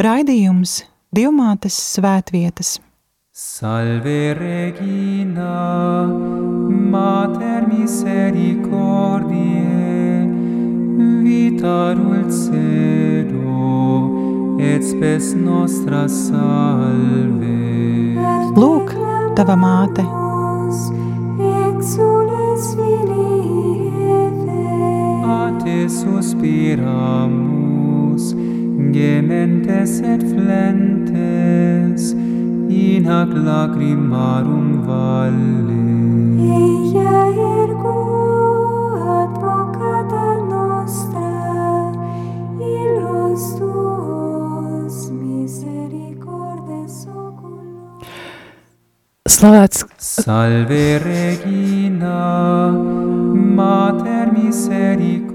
[0.00, 0.78] Raidījums
[1.12, 2.80] Divmātes svētvietas.
[3.36, 6.06] Salve Regina,
[6.94, 10.24] Mater misericordiae,
[11.26, 13.60] vita dulcedo,
[14.56, 17.60] et spes nostra salve.
[18.56, 18.96] Lūk,
[19.36, 20.00] tava māte!
[21.68, 23.84] Exules filii
[25.28, 27.59] A te suspiramus,
[28.92, 32.12] gementes et flentes,
[32.68, 35.80] in hac lacrimarum valle.
[36.40, 37.14] Ella
[37.62, 37.96] ergo
[39.22, 41.32] advocata nostra,
[42.58, 48.04] illos tuos misericordes oculos.
[49.28, 52.20] Slavēts, Salve Regina,
[53.56, 55.29] Mater misericordiae.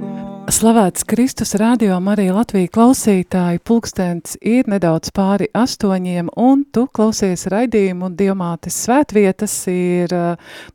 [0.55, 3.59] Slavēts Kristus radio Marija Latvija klausītāji.
[3.67, 9.57] Pulkstens ir nedaudz pāri astoņiem, un tu klausies raidījumu Dievmātes svētvietas.
[9.73, 10.15] Ir,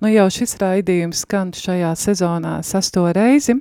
[0.04, 3.56] nu jau šis raidījums skan šajā sezonā sesto reizi.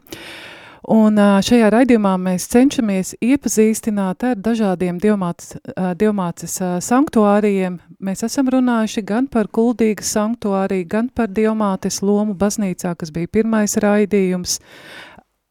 [0.89, 7.78] Un šajā raidījumā mēs cenšamies iepazīstināt ar dažādiem ā, sanktuārijiem.
[8.00, 13.78] Mēs esam runājuši gan par kuldīgas sanktuāriju, gan par dievmātes lomu baznīcā, kas bija pirmais
[13.78, 14.59] raidījums.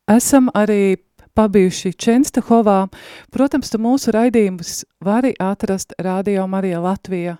[0.08, 0.96] Esam arī
[1.36, 2.86] pabijuši Čenstahovā.
[3.28, 7.34] Protams, tu mūsu raidījumus vari atrast Radio Marija Latvija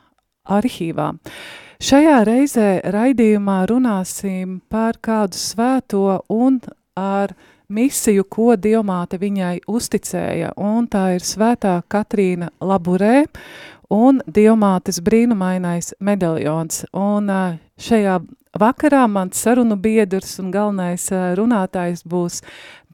[0.44, 1.14] arhīvā.
[1.80, 6.58] Šajā reizē raidījumā runāsim par kādu svēto un
[6.92, 7.33] ar
[7.72, 13.22] misiju, ko Dievmāte viņai uzticēja, un tā ir svētā Katrīna Laburē
[13.89, 16.84] un Dievmātes brīnumainais medaljons.
[16.92, 17.42] Un ā,
[17.80, 18.20] šajā
[18.59, 22.42] vakarā mans sarunu biedrs un galvenais runātājs būs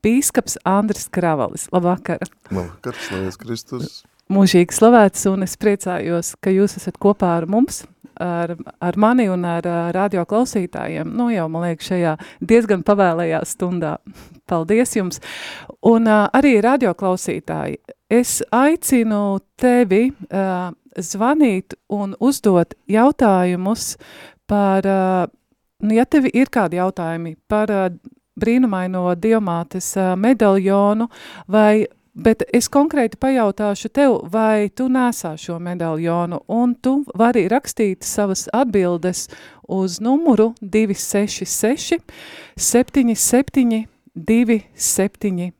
[0.05, 1.69] bīskaps Andris Kravalis.
[1.73, 2.25] Labvakar!
[2.51, 4.03] Labvakar, slavēts Kristus.
[4.33, 7.85] mūžīgi slavēts, un es priecājos, ka jūs esat kopā ar mums,
[8.20, 11.11] ar, ar mani un ar ā, radio klausītājiem.
[11.17, 13.96] Nu jau, man liekas, šajā diezgan pavēlējā stundā.
[14.48, 15.20] Paldies jums!
[15.89, 17.81] Un ā, arī radio klausītāji,
[18.13, 23.95] es aicinu tevi ā, zvanīt un uzdot jautājumus
[24.51, 25.33] par, nu,
[25.83, 27.89] ja tevi ir kādi jautājumi par ā,
[28.40, 31.08] brīnumaino diamātes ā, medaļonu
[31.48, 38.07] vai Bet es konkrēti pajautāšu tev, vai tu nesā šo medaļonu, un tu vari rakstīt
[38.07, 39.24] savas atbildes
[39.67, 41.98] uz numuru 266
[42.55, 43.83] 77
[44.14, 45.51] 272.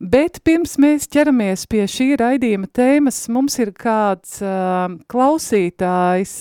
[0.00, 6.36] Bet pirms mēs ķeramies pie šī raidījuma tēmas, mums ir kāds uh, klausītājs,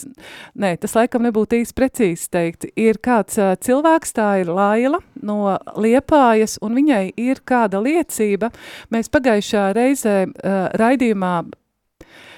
[0.60, 5.58] nē, tas laikam nebūtu īsti precīzi teikt, ir kāds uh, cilvēks, tā ir Laila no
[5.80, 8.52] Liepājas, un viņai ir kāda liecība.
[8.94, 11.36] Mēs pagājušā reizē uh, raidījumā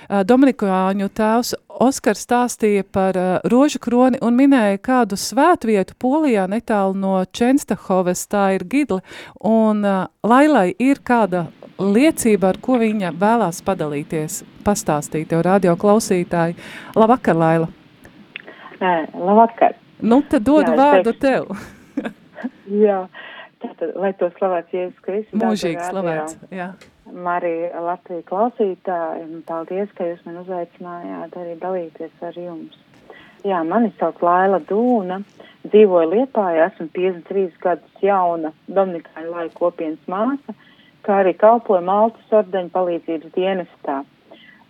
[0.10, 7.18] Dominikāņu tēvs Oskars stāstīja par uh, rožu kroni un minēja kādu svētvietu Polijā netālu no
[7.36, 9.02] Čenstahoves, tā ir Gidli,
[9.44, 11.48] un uh, Lailai ir kāda
[11.80, 16.56] liecība, ar ko viņa vēlās padalīties, pastāstīt tev radio klausītāji.
[16.96, 17.72] Labvakar, Laila!
[18.80, 19.76] Labvakar.
[20.00, 21.22] Nu, tad dodu Jā, vārdu teikšu.
[21.22, 22.12] tev.
[22.86, 23.06] Jā,
[23.64, 25.40] tātad, lai to slavēts Jēzus Kristus.
[25.40, 26.70] Mūžīgi slavēts, radio, jā.
[27.16, 32.76] Marija Latvija klausītāji, un paldies, ka jūs man uzaicinājāt arī dalīties ar jums.
[33.46, 35.22] Jā, mani sauc Laila Dūna,
[35.70, 40.56] dzīvoju Liepājā, esmu 53 gadus jauna Dominikāņu laika kopienas māsa,
[41.06, 44.02] kā arī kalpoju Maltas ordeņu palīdzības dienestā.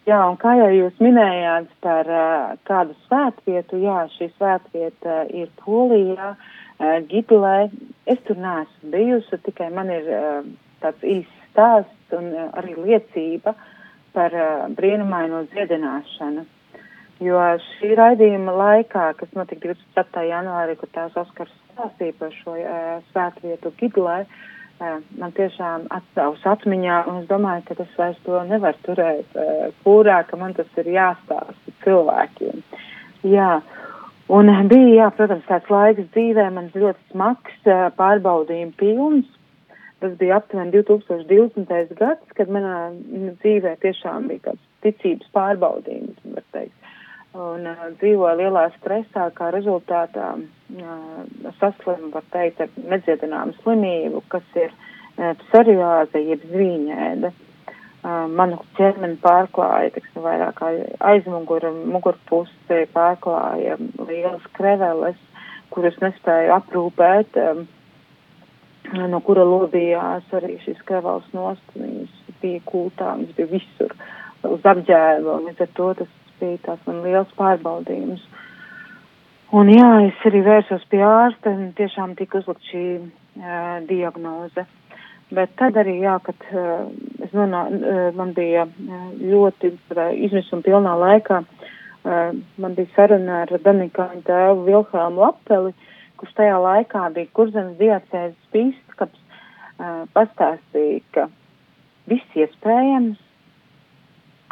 [0.05, 6.35] Jā, un kā jau jūs minējāt par uh, kādu svētvietu, jā, šī svētvieta ir Polijā,
[6.35, 7.71] uh, Gidlē.
[8.05, 10.45] Es tur neesmu bijusi, tikai man ir uh,
[10.83, 13.55] tāds īsts stāsts un uh, arī liecība
[14.15, 16.43] par uh, brīnumaino dziedināšanu.
[17.23, 20.25] Jo šī raidījuma laikā, kas notika 24.
[20.27, 26.97] janvārī, kur tās Oskars stāstīja par šo uh, svētvietu Gidlē, uh, man tiešām atstāvus atmiņā,
[27.07, 30.91] un es domāju, ka es vairs to nevaru turēt uh, kūrā, ka man tas ir
[30.91, 32.59] jāstāsta cilvēkiem.
[33.31, 33.53] Jā,
[34.35, 39.31] un bija, jā, protams, tāds laiks dzīvē, man ļoti smags, uh, pārbaudījumi pilns.
[40.03, 41.93] Tas bija aptuveni 2020.
[41.95, 42.91] gads, kad manā
[43.41, 46.91] dzīvē tiešām bija kāds ticības pārbaudījums, var teikt.
[47.35, 54.45] Un uh, dzīvoju lielā stresā, kā rezultātā uh, saslimu, var teikt, ar nedziedināmu slimību, kas
[54.59, 57.31] ir uh, psoriāze, jeb zvīņēda.
[57.31, 60.61] Uh, manu ķermeni pārklāja, teiksim, vairāk
[61.11, 65.19] aizmugura, mugurpusi pārklāja lielas kreveles,
[65.75, 67.39] kuras nespēju aprūpēt.
[67.41, 67.65] Um,
[68.93, 73.95] no kura lobījās arī šis kravals nost, viņas bija kūtā, viņas bija visur.
[74.45, 76.09] uz apģērbu, un līdz ar to tas
[76.39, 78.23] bija tās man liels pārbaudījums.
[79.55, 84.65] Un jā, es arī vērsos pie ārsta un tiešām tika uzlikt šī uh, diagnoze.
[85.33, 86.89] Bet tad arī, jā, kad uh,
[87.25, 93.43] es nonā, uh, man bija uh, ļoti uh, izmisuma pilnā laikā, uh, man bija saruna
[93.45, 95.73] ar Dominikāņu tēvu Vilhelmu Lapeli,
[96.19, 99.19] kurš tajā laikā bija kurzemes diacēzes pīskaps,
[99.79, 101.27] uh, pastāstīja, ka
[102.09, 103.19] viss iespējams,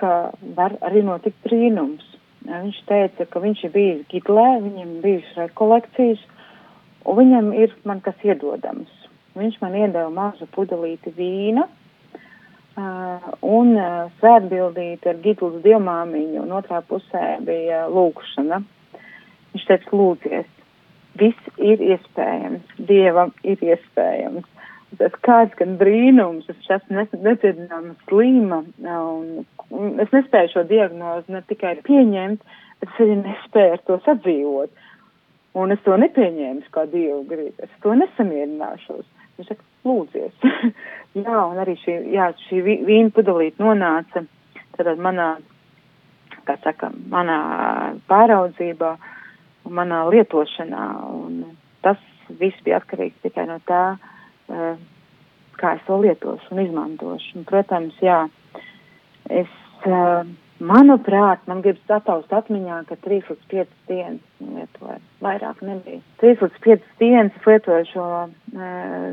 [0.01, 2.05] ka var arī notikt brīnums.
[2.43, 6.23] Viņš teica, ka viņš ir bijis Gidlē, viņam bijušas rekolekcijas,
[7.07, 8.91] un viņam ir man kas iedodams.
[9.37, 16.83] Viņš man iedeva mazu pudelīti vīna uh, un uh, svētbildīti ar Gidlas dievmāmiņu, un otrā
[16.89, 18.59] pusē bija lūkšana.
[19.53, 20.51] Viņš teica, lūdzies,
[21.19, 24.49] viss ir iespējams, Dievam ir iespējams.
[24.99, 29.45] Tas kāds gan brīnums, es esmu nepiedināma slīma, un,
[30.03, 32.43] es nespēju šo diagnozi ne tikai pieņemt,
[32.81, 34.83] bet es arī nespēju ar to sadzīvot.
[35.57, 39.05] Un es to nepieņēmu kā Dievu gribu, es to nesamierināšos.
[39.37, 40.45] Viņš saka, lūdzies.
[41.25, 44.25] jā, un arī šī, jā, šī vīna pudelīt nonāca
[44.77, 45.35] tad manā,
[46.47, 47.37] kā saka, manā
[48.09, 48.95] pāraudzībā
[49.65, 50.87] un manā lietošanā.
[51.13, 51.99] Un tas
[52.39, 54.77] viss bija atkarīgs tikai no tā, uh,
[55.59, 57.35] kā es to lietošu un izmantošu.
[57.39, 58.23] Un, protams, jā,
[59.29, 59.51] es,
[59.87, 60.23] uh,
[60.63, 66.01] manuprāt, man gribas sataust atmiņā, ka 3 līdz 5 dienas lietoju, vairāk nebija.
[66.23, 68.33] 3 līdz 5 dienas lietoju šo uh,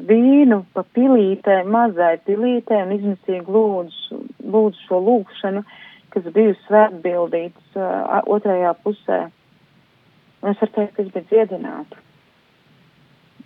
[0.08, 4.23] vīnu pa pilītē, mazai pilītē un izmisīgi lūdzu,
[4.55, 5.64] lūdzu šo lūgšanu,
[6.11, 9.29] kas bija svētbildīts otrajā pusē.
[10.40, 12.00] Un es varu teikt, ka es biju dziedināta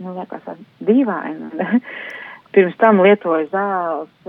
[0.02, 0.46] nu, liekas,
[0.84, 1.50] dīvaini.
[2.54, 4.28] Pirms tam lietoju zāles,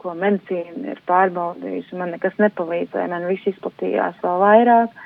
[0.00, 1.96] ko medicīna ir pārbaudījusi.
[1.96, 4.98] Man nekas nepalīdzēja, man viss izplatījās vēl vairāk,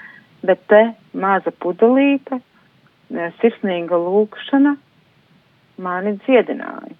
[0.47, 0.83] bet te
[1.15, 2.41] maza pudelīte,
[3.39, 4.75] sirsnīga lūkšana
[5.87, 6.97] mani dziedināja.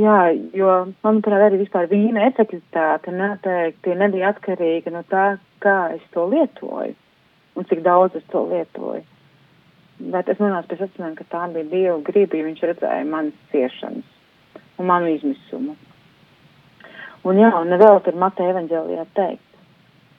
[0.00, 0.16] Jā,
[0.54, 0.72] jo,
[1.04, 6.94] manuprāt, arī vispār vīna efektivitāte noteikti nebija atkarīga no tā, kā es to lietoju
[7.54, 9.02] un cik daudz es to lietoju.
[10.00, 14.16] Bet es nonācu pie secinājuma, ka tā bija Dieva griba, ja viņš redzēja manas ciešanas
[14.80, 15.76] un manu izmisumu.
[17.28, 19.58] Un jā, un vēl tur Mateja evaņģēlijā teikt,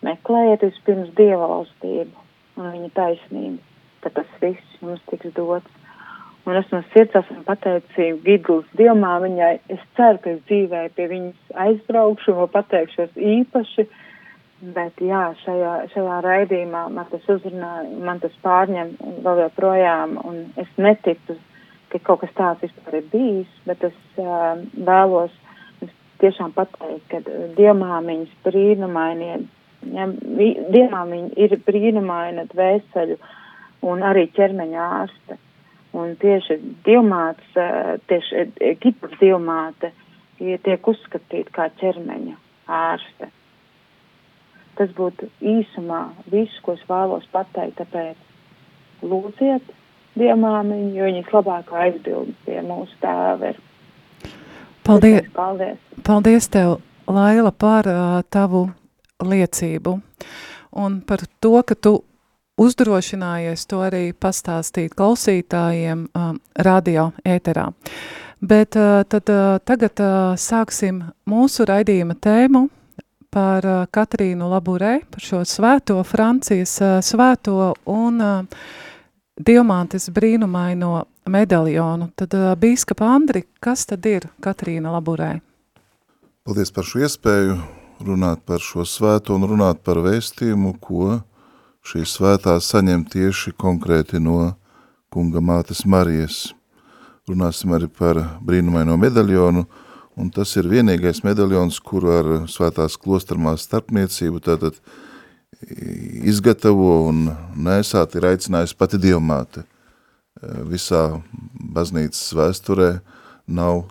[0.05, 3.57] meklējiet vispirms Dieva valstību un viņa taisnību,
[4.03, 5.79] tad tas viss jums tiks dots.
[6.45, 11.09] Un es no sirds esmu pateicīga Gigls Dievmā viņai, es ceru, ka es dzīvē pie
[11.09, 14.00] viņas aizbraukšu un pateikšos īpaši, uh,
[14.61, 18.91] Bet jā, šajā, šajā raidījumā man tas uzrunāja, man tas pārņem
[19.25, 21.33] vēl joprojām, un es neticu,
[21.89, 25.33] ka kaut kas tāds vispār ir bijis, bet es uh, vēlos
[26.21, 27.23] tiešām pateikt, ka
[27.57, 29.39] dievmāmiņas brīnumainie,
[29.97, 30.07] ja,
[30.77, 33.17] dievmāmiņa ir brīnumaina dvēseļu
[33.89, 35.41] un arī ķermeņa ārste.
[35.97, 37.57] Un tieši dievmāts,
[38.07, 39.89] tieši Kipras dievmāte
[40.37, 42.37] tiek uzskatīta kā ķermeņa
[42.71, 43.33] ārste
[44.81, 46.01] tas būtu īsumā
[46.31, 47.77] viss, ko es vēlos pateikt.
[47.81, 49.73] Tāpēc lūdziet
[50.17, 53.59] dievmāmiņu, jo viņas labākā aizbilde pie mūsu tēva ir.
[54.85, 55.27] Paldies!
[55.35, 55.81] Paldies!
[56.05, 56.79] Paldies tev,
[57.11, 58.65] Laila, par uh, tavu
[59.21, 59.99] liecību
[60.81, 61.99] un par to, ka tu
[62.61, 67.69] uzdrošinājies to arī pastāstīt klausītājiem um, radio ēterā.
[68.41, 72.67] Bet uh, tad uh, tagad uh, sāksim mūsu raidījuma tēmu–
[73.31, 78.63] par uh, Katrīnu Laburē, par šo svēto Francijas uh, svēto un uh,
[79.41, 82.11] Diamātes brīnumaino medaļonu.
[82.19, 85.37] Tad bīskapa Andri, kas tad ir Katrīna Laburē?
[86.45, 87.55] Paldies par šo iespēju
[88.05, 91.21] runāt par šo svēto un runāt par vēstījumu, ko
[91.85, 94.53] šī svētā saņem tieši konkrēti no
[95.13, 96.51] kunga mātes Marijas.
[97.29, 99.65] Runāsim arī par brīnumaino medaļonu,
[100.21, 104.77] un tas ir vienīgais medaļons, kuru ar svētās klostarmās starpniecību tātad
[106.31, 109.65] izgatavo un nesāt ir aicinājusi pati dievmāte.
[110.69, 111.21] Visā
[111.75, 112.91] baznīcas vēsturē
[113.51, 113.83] nav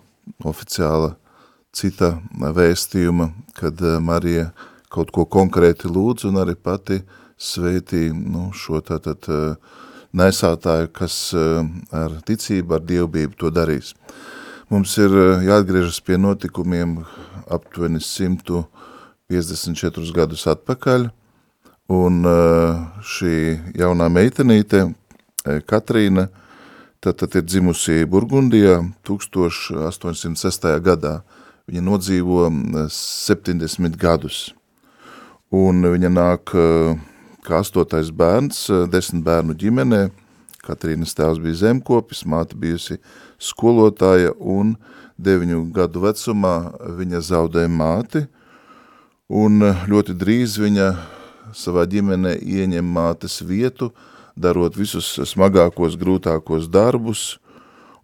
[0.47, 1.13] oficiāla
[1.75, 4.49] cita vēstījuma, kad Marija
[4.91, 6.99] kaut ko konkrēti lūdz un arī pati
[7.39, 9.29] sveitī nu, šo tātad
[10.11, 13.93] nesātāju, kas ar ticību, ar dievbību to darīs.
[13.95, 14.40] Uh,
[14.71, 17.03] Mums ir eh, jāatgriežas pie notikumiem
[17.51, 21.11] aptuveni 154 gadus atpakaļ,
[21.91, 26.31] un eh, šī jaunā meitenīte, eh, Katrīna,
[27.03, 30.79] tad, tad ir dzimusi Burgundijā 1806.
[30.87, 31.19] gadā.
[31.67, 32.47] Viņa nodzīvo
[32.87, 34.55] 70 gadus.
[35.51, 36.47] un viņa nāk
[37.43, 40.07] kā astotais bērns, desmit bērnu ģimenē,
[40.65, 42.99] Katrīnas tēvs bija zemkopis, māte bijusi
[43.41, 44.75] skolotāja un
[45.21, 46.55] deviņu gadu vecumā
[46.99, 48.25] viņa zaudēja māti,
[49.31, 50.91] un ļoti drīz viņa
[51.57, 53.91] savā ģimenē ieņem mātes vietu,
[54.37, 57.39] darot visus smagākos, grūtākos darbus,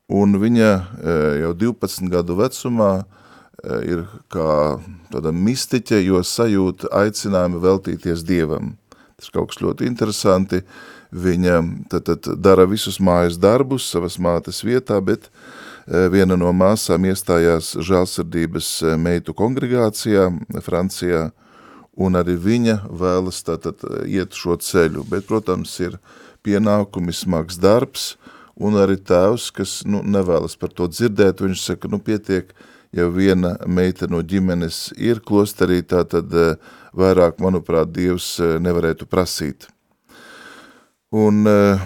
[0.08, 0.72] un viņa
[1.44, 2.92] jau 12 gadu vecumā
[3.86, 4.78] ir kā
[5.12, 8.76] tāda mistiķe, jo sajūta aicinājumu veltīties Dievam.
[9.18, 10.62] Tas kaut kas ļoti interesanti,
[11.12, 17.08] Viņa tad, tad dara visus mājas darbus savas mātes vietā, bet e, viena no māsām
[17.08, 20.28] iestājās žālsirdības e, meitu kongregācijā
[20.66, 21.30] Francijā,
[21.96, 25.96] un arī viņa vēlas tātad iet šo ceļu, bet, protams, ir
[26.44, 28.18] pienākumi smags darbs,
[28.60, 32.52] un arī tēvs, kas nu, nevēlas par to dzirdēt, viņš saka, nu pietiek,
[32.92, 36.52] ja viena meita no ģimenes ir klosterī, tā tad e,
[36.92, 39.72] vairāk, manuprāt, Dievs nevarētu prasīt.
[41.10, 41.80] Un, eh,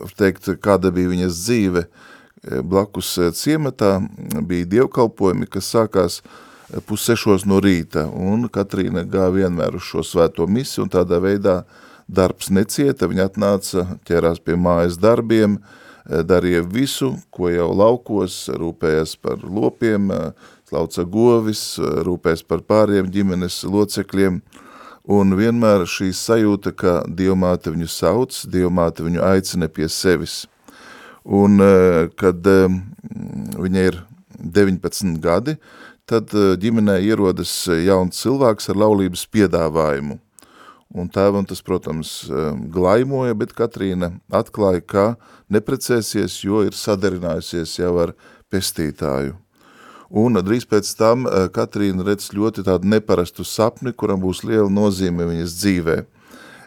[0.00, 4.00] var teikt, kāda bija viņas dzīve eh, blakus eh, ciematā,
[4.42, 6.16] bija dievkalpojumi, kas sākās
[6.88, 11.60] pussešos no rīta, un Katrīna gāja vienmēr uz šo svēto misi, un tādā veidā
[12.10, 15.60] darbs necieta, viņa atnāca, ķērās pie mājas darbiem,
[16.10, 20.10] darīja visu, ko jau laukos, rūpējas par lopiem,
[20.66, 24.42] slauca govis, rūpējas par pāriem ģimenes locekļiem,
[25.06, 30.44] un vienmēr šī sajūta, ka Dievmāte viņu sauc, Dievmāte viņu aicina pie sevis.
[31.26, 32.68] Un, e, kad e,
[33.58, 34.00] viņa ir
[34.38, 35.56] 19 gadi,
[36.06, 40.20] tad e, ģimenē ierodas jauns cilvēks ar laulības piedāvājumu.
[40.96, 42.12] Un tēvam tas, protams,
[42.72, 45.06] glaimoja, bet Katrīna atklāja, ka
[45.50, 48.14] neprecēsies, jo ir sadarinājusies jau ar
[48.54, 49.34] pestītāju
[50.10, 55.26] un drīz pēc tam eh, Katrīna redz ļoti tādu neparastu sapni, kuram būs liela nozīme
[55.26, 55.96] viņas dzīvē.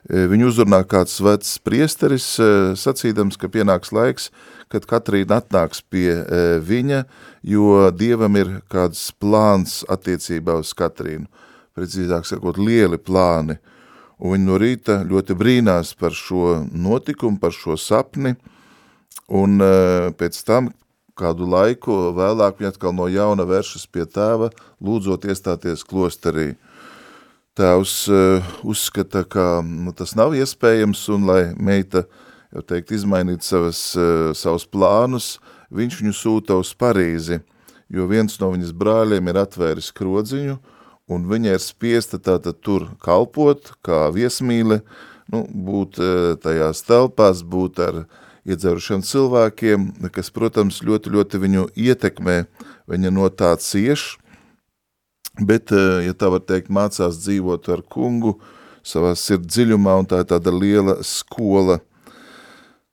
[0.10, 4.30] Eh, viņu uzrunā kāds vecs priesteris, eh, sacīdams, ka pienāks laiks,
[4.70, 6.14] kad Katrīna atnāks pie
[6.62, 7.06] viņa,
[7.42, 11.26] jo Dievam ir kāds plāns attiecībā uz Katrīnu.
[11.76, 13.58] Precīzāk sakot, lieli plāni.
[14.20, 18.36] Un viņi no rīta ļoti brīnās par šo notikumu, par šo sapni,
[19.30, 20.70] un pēc tam
[21.20, 24.50] kādu laiku vēlāk viņa atkal no jauna vēršas pie tēva,
[24.84, 26.54] lūdzot iestāties klosterī.
[27.60, 32.06] Tēvs uh, uzskata, ka nu, tas nav iespējams un lai meita,
[32.56, 35.34] jau teikt, izmainīt savas, uh, savus plānus,
[35.76, 37.42] viņš viņu sūta uz Parīzi,
[37.92, 40.56] jo viens no viņas brāļiem ir atvēris krodziņu
[41.10, 44.80] un viņa ir spiesta tātad tur kalpot, kā viesmīle,
[45.34, 51.66] nu, būt uh, tajās telpās, būt ar uh, iedzerušiem cilvēkiem, kas, protams, ļoti, ļoti viņu
[51.76, 52.44] ietekmē,
[52.90, 54.18] viņa no tā cieš,
[55.40, 58.38] bet, eh, ja tā var teikt, mācās dzīvot ar kungu
[58.84, 61.80] savā sirds dziļumā, un tā ir tāda liela skola.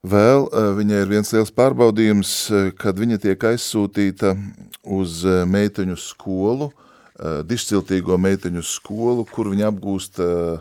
[0.07, 4.37] Vēl eh, viņai ir viens liels pārbaudījums, eh, kad viņa tiek aizsūtīta
[4.85, 6.71] uz meiteņu skolu,
[7.17, 10.59] dišciltīgo meiteņu skolu, kur viņa apgūst uh,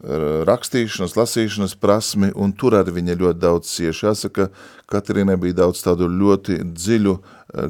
[0.00, 4.06] rakstīšanas, lasīšanas prasmi, un tur arī viņa ļoti daudz cieši.
[4.06, 4.48] Jāsaka,
[4.90, 7.16] Katrīnai bija daudz tādu ļoti dziļu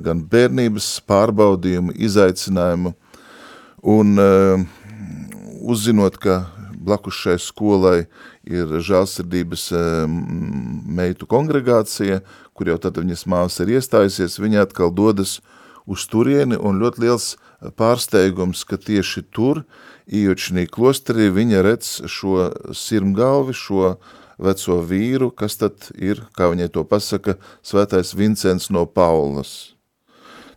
[0.04, 2.94] gan bērnības pārbaudījumu, izaicinājumu,
[3.82, 4.62] un uh,
[5.60, 6.44] uzzinot, ka
[6.80, 8.04] blakus šai skolai
[8.48, 12.20] ir žālsirdības uh, meitu kongregācija,
[12.54, 15.40] kur jau tad viņas māvas ir iestājusies, viņa atkal dodas
[15.90, 17.32] uz turieni, un ļoti liels
[17.76, 23.92] pārsteigums, ka tieši tur uh, Ijučnī klosterī viņa redz šo sirmgalvi, šo
[24.42, 29.76] veco vīru, kas tad ir, kā viņai to pasaka, svētais Vincents no Paulas.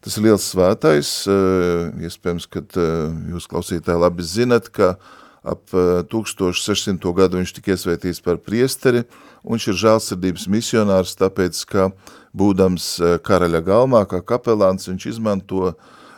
[0.01, 4.95] Tas ir liels svētais, eh, iespējams, kad eh, jūs klausītāji labi zinat, ka
[5.43, 5.75] ap
[6.09, 6.97] 1600.
[6.97, 9.03] Eh, gadu viņš tika iesvētīts par priesteri,
[9.43, 11.91] un viņš ir žēlsirdības misionārs, tāpēc, ka
[12.33, 15.75] būdams karaļa galmā, kā kapelāns, viņš izmanto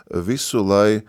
[0.08, 1.02] visu, lai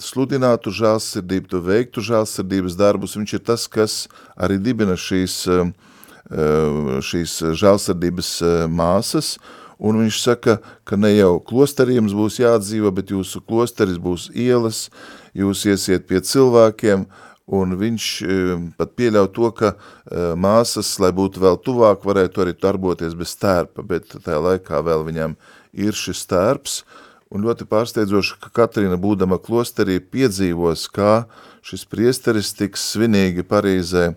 [0.00, 5.72] sludinātu žālsirdību, tu veiktu žālsirdības darbus, viņš ir tas, kas arī dibina šīs, eh,
[6.30, 9.38] eh, šīs žālsirdības eh, māsas,
[9.78, 14.88] un viņš saka, ka ne jau klosterī jums būs jāatdzīvo, bet jūsu klosteris būs ielas,
[15.34, 17.06] jūs iesiet pie cilvēkiem,
[17.46, 18.08] un viņš
[18.78, 19.72] pat pieļauj to, ka
[20.40, 25.36] māsas, lai būtu vēl tuvāk, varētu arī darboties bez tērpa, bet tajā laikā vēl viņam
[25.76, 26.82] ir šis tērps,
[27.34, 31.26] un ļoti pārsteidzoši, ka Katrīna būdama klosterī piedzīvos, kā
[31.66, 34.12] šis priesteris tiks svinīgi Parīzē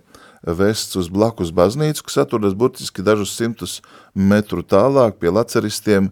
[0.48, 3.80] vests uz blakus baznīcu, kas atrodas burtiski dažus simtus
[4.14, 6.12] metru tālāk pie laceristiem,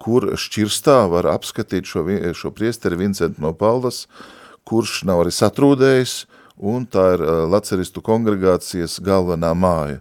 [0.00, 2.04] kur šķirstā var apskatīt šo,
[2.36, 4.06] šo priesteri Vincentu no Paulas,
[4.66, 6.24] kurš nav arī satrūdējis,
[6.56, 10.00] un tā ir uh, laceristu kongregācijas galvenā māja.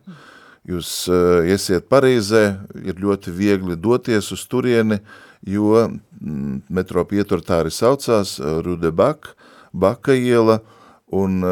[0.65, 2.45] Jūs uh, iesiet Parīzē,
[2.81, 4.99] ir ļoti viegli doties uz turieni,
[5.45, 9.35] jo mm, metro pietur tā arī saucās uh, Rude Bak,
[9.75, 10.61] Baka iela,
[11.11, 11.43] un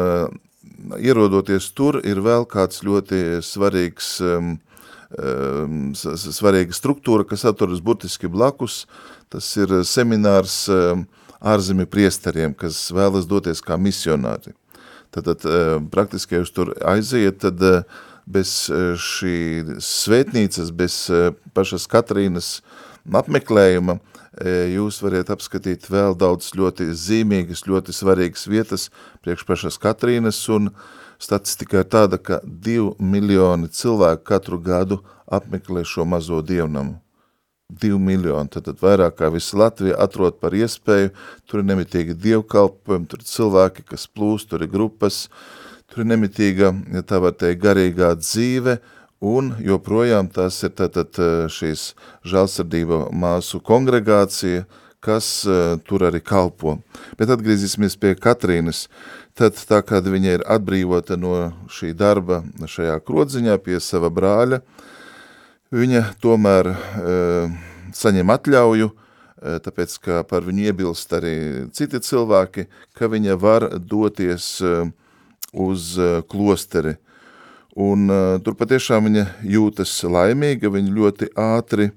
[0.96, 4.54] ierodoties tur ir vēl kāds ļoti svarīgs, um,
[5.92, 8.86] svarīga struktūra, kas atrodas burtiski blakus,
[9.28, 11.04] tas ir seminārs um,
[11.44, 14.56] ārzemju priesteriem, kas vēlas doties kā misionāri.
[15.14, 17.84] Tātad eh, praktiski, jūs tur aiziet, tad eh,
[18.26, 19.36] bez eh, šī
[19.82, 20.96] svētnīcas, bez
[21.54, 22.56] pašas Katrīnas
[23.04, 23.98] apmeklējuma,
[24.72, 28.88] jūs variet apskatīt vēl daudz ļoti zīmīgas, ļoti svarīgas vietas
[29.22, 30.72] priekš pašas Katrīnas, un
[31.22, 37.03] statistika ir tāda, ka 2 miljoni cilvēku katru gadu apmeklē šo mazo dievnamu.
[37.72, 41.14] 2 miljoni, tad, tad vairāk kā visa Latvija atrod par iespēju,
[41.48, 45.28] tur ir nemitīgi dievkalpojumi, tur ir cilvēki, kas plūst, tur ir grupas,
[45.88, 48.76] tur ir nemitīga, ja tā var teikt, garīgā dzīve,
[49.24, 51.94] un joprojām tas ir tātad eh, šīs
[52.28, 54.66] žālsardība māsu kongregācija,
[55.04, 56.78] kas uh, tur arī kalpo.
[57.20, 58.86] Bet atgriezīsimies pie Katrīnas,
[59.36, 64.93] tad tā kā viņa ir atbrīvota no šī darba šajā krodziņā pie sava brāļa, uh,
[65.72, 67.54] viņa tomēr uh,
[67.94, 71.36] saņem atļauju, uh, tāpēc, ka par viņu iebilst arī
[71.74, 72.66] citi cilvēki,
[72.96, 74.88] ka viņa var doties uh,
[75.54, 75.94] uz
[76.28, 76.96] klosteri.
[77.74, 78.06] Un
[78.46, 81.88] tur patiešām viņa jūtas laimīga, viņa ļoti ātri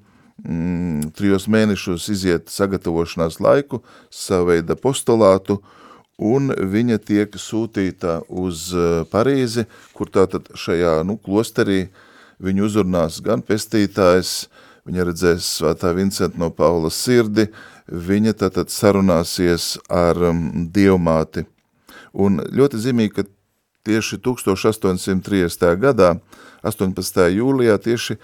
[0.41, 5.59] mm, trijos mēnešos iziet sagatavošanās laiku, saveida postulātu,
[6.17, 8.71] un viņa tiek sūtīta uz
[9.11, 12.06] Parīzi, kur tātad šajā nu, klosterī uh,
[12.43, 14.47] viņu uzrunās gan pestītājs,
[14.87, 17.47] viņa redzēs svētā Vincenta no Paula sirdi,
[17.87, 21.45] viņa tātad sarunāsies ar um, dievmāti.
[22.17, 23.27] Un ļoti zīmīgi, ka
[23.87, 25.67] tieši 1830.
[25.79, 26.15] gadā,
[26.65, 27.27] 18.
[27.37, 28.19] jūlijā, tieši e,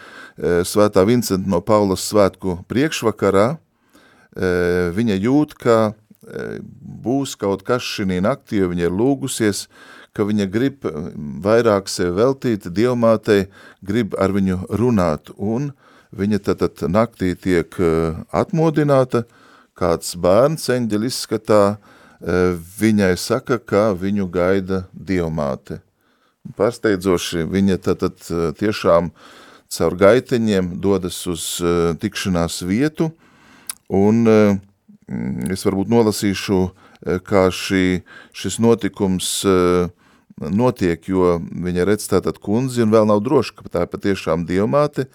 [0.68, 4.54] svētā Vincenta no Paulas svētku priekšvakarā, e,
[4.98, 6.60] viņa jūt, ka e,
[7.06, 9.68] būs kaut kas šī naktī, jo viņa ir lūgusies,
[10.14, 10.98] ka viņa grib eh,
[11.44, 13.48] vairāk sevi veltīt dievmātei,
[13.86, 15.72] grib ar viņu runāt, un
[16.14, 19.26] viņa tad, tad naktī tiek eh, atmodināta,
[19.78, 25.82] kāds bērns eņģeļi izskatā, eh, viņai saka, ka viņu gaida dievmāte.
[26.58, 29.14] Pārsteidzoši viņa tad, tad tiešām
[29.72, 31.46] caur gaiteņiem dodas uz
[32.04, 33.14] tikšanās vietu,
[33.88, 34.28] un
[35.56, 36.60] es varbūt nolasīšu,
[37.24, 38.04] kā šī,
[38.36, 39.88] šis notikums uh,
[40.42, 45.08] notiek, jo viņa redz tātad kundzi un vēl nav droši, ka tā ir patiešām dievmāte,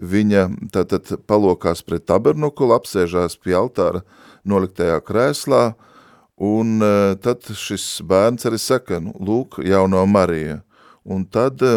[0.00, 4.02] viņa tātad palokās pret tabernukulu, apsēžās pie altāra
[4.48, 5.62] noliktajā krēslā,
[6.42, 10.62] un e, tad šis bērns arī saka, nu, lūk, jauno Mariju.
[11.02, 11.76] Un tad e,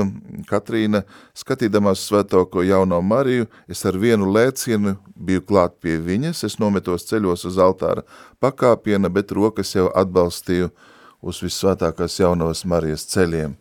[0.50, 1.04] Katrīna,
[1.38, 7.46] skatīdamās svētoko jauno Mariju, es ar vienu lēcienu biju klāt pie viņas, es nometos ceļos
[7.50, 8.06] uz altāra
[8.42, 10.92] pakāpiena, bet rokas jau atbalstīju uh,
[11.26, 13.56] uz visvētākās jaunavas Marijas ceļiem.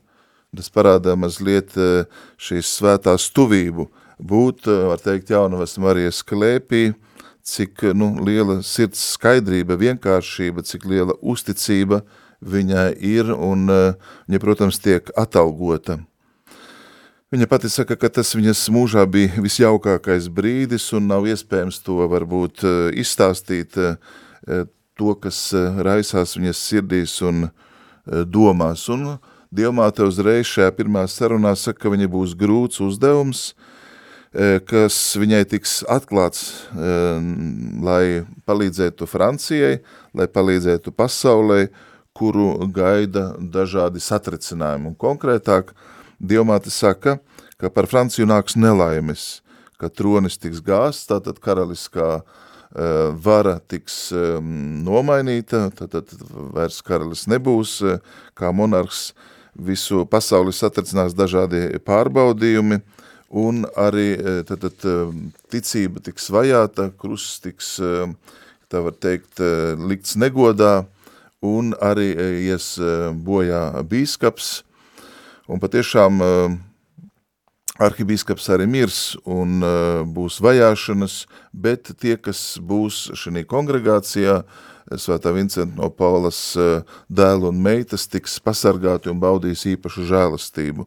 [0.55, 2.05] Tas parādā mazliet eh,
[2.38, 3.88] šīs svētās tuvību,
[4.22, 6.92] būt, eh, var teikt, jaunavas Marijas klēpī,
[7.44, 12.05] cik nu, liela sirds skaidrība, vienkāršība, cik liela uzticība
[12.44, 15.98] viņai ir un eh, viņa, protams, tiek atalgota.
[17.35, 22.62] Viņa pati saka, ka tas viņas mūžā bija visjaukākais brīdis un nav iespējams to varbūt
[22.94, 23.74] izstāstīt
[24.99, 28.89] to, kas eh, raisās viņas sirdīs un eh, domās.
[28.93, 29.17] Un
[29.55, 33.53] Dievmāte uzreiz šajā pirmā sarunā saka, ka viņa būs grūts uzdevums,
[34.35, 39.77] eh, kas viņai tiks atklāts, lai palīdzētu Francijai,
[40.11, 41.69] lai palīdzētu pasaulē,
[42.15, 44.91] kuru gaida dažādi satricinājumi.
[44.91, 45.75] Un konkrētāk,
[46.25, 47.19] Dievmāte saka,
[47.59, 49.43] ka par Franciju nāks nelaimes,
[49.79, 52.44] ka tronis tiks gāsts, tātad karaliskā uh,
[52.75, 54.09] vara tiks
[54.85, 56.15] nomainīta, tad, tad
[56.55, 58.01] vairs karalis nebūs, eh,
[58.35, 59.13] kā monarhs.
[59.55, 62.81] Visu pasauli satricinās dažādi pārbaudījumi,
[63.31, 65.15] un arī eh, tad, tad,
[65.55, 67.79] ticība tiks vajāta, krusts tiks,
[68.69, 69.39] tā var teikt,
[69.79, 70.87] likts negodā,
[71.45, 72.11] un arī
[72.49, 72.75] ies
[73.15, 74.65] bojā bīskaps,
[75.47, 76.23] un patiešām
[77.83, 84.43] arhibīskaps arī mirs un uh, būs vajāšanas, bet tie, kas būs šī kongregācijā,
[85.01, 90.85] Svētā Vincenta no Paulas uh, dēlu un meitas, tiks pasargāti un baudīs īpašu žēlastību.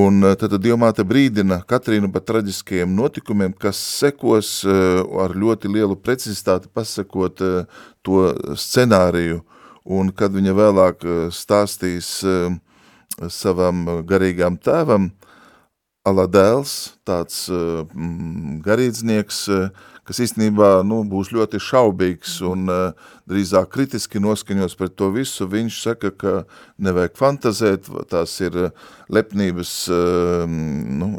[0.00, 5.98] Un uh, tad Dievmāte brīdina Katrīnu par traģiskajiem notikumiem, kas sekos uh, ar ļoti lielu
[6.00, 9.44] precizitāti pasakot uh, to scenāriju,
[9.84, 12.52] un kad viņa vēlāk eh, stāstīs eh,
[13.28, 15.10] savam garīgām tēvam,
[16.08, 17.82] Ala dēls, tāds uh,
[18.64, 25.10] garīdznieks, uh, kas īstenībā nu, būs ļoti šaubīgs un uh, drīzāk kritiski noskaņos pret to
[25.12, 25.44] visu.
[25.52, 26.32] Viņš saka, ka
[26.80, 28.56] nevajag fantazēt, tās ir
[29.12, 31.10] lepnības, uh, nu,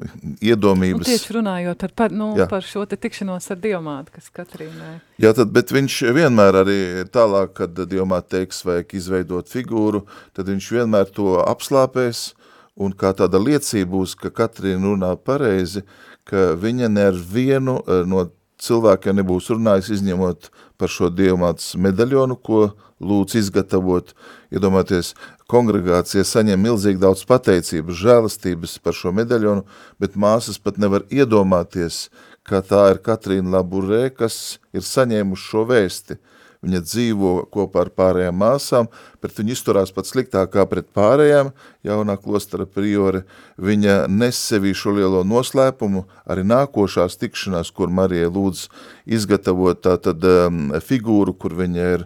[0.41, 1.06] iedomības.
[1.06, 2.50] Nu, tieši runājot ar par, nu, Jā.
[2.50, 4.98] par šo te tikšanos ar Diomātu, kas Katrīnai.
[5.22, 6.82] Jā, tad, bet viņš vienmēr arī
[7.13, 12.32] tālāk, kad Diomāte teiks, vajag izveidot figūru, tad viņš vienmēr to apslāpēs,
[12.76, 15.84] un kā tāda liecība būs, ka Katrīna runā pareizi,
[16.28, 18.30] ka viņa ne ar vienu eh, no
[18.62, 24.14] cilvēkiem nebūs runājis, izņemot par šo dievmātas medaļonu, ko lūdz izgatavot.
[24.54, 25.14] Iedomājieties,
[25.50, 29.66] kongregācija saņem milzīgi daudz pateicības, žēlastības par šo medaļonu,
[30.02, 32.10] bet māsas pat nevar iedomāties,
[32.48, 36.18] ka tā ir Katrīna Laburē, kas ir saņēmuši šo vēsti.
[36.62, 38.89] Viņa dzīvo kopā ar pārējām māsām,
[39.21, 41.50] bet viņa izturās pat sliktāk kā pret pārējām,
[41.88, 43.24] jaunā klostara priori.
[43.58, 48.67] Viņa nes sevī šo lielo noslēpumu, arī nākošās tikšanās, kur Marija lūdz
[49.10, 52.06] izgatavot tātad um, figūru, kur viņa ir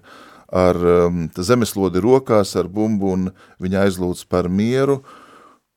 [0.56, 5.02] ar um, zemeslodi rokās, ar bumbu, un viņa aizlūdz par mieru,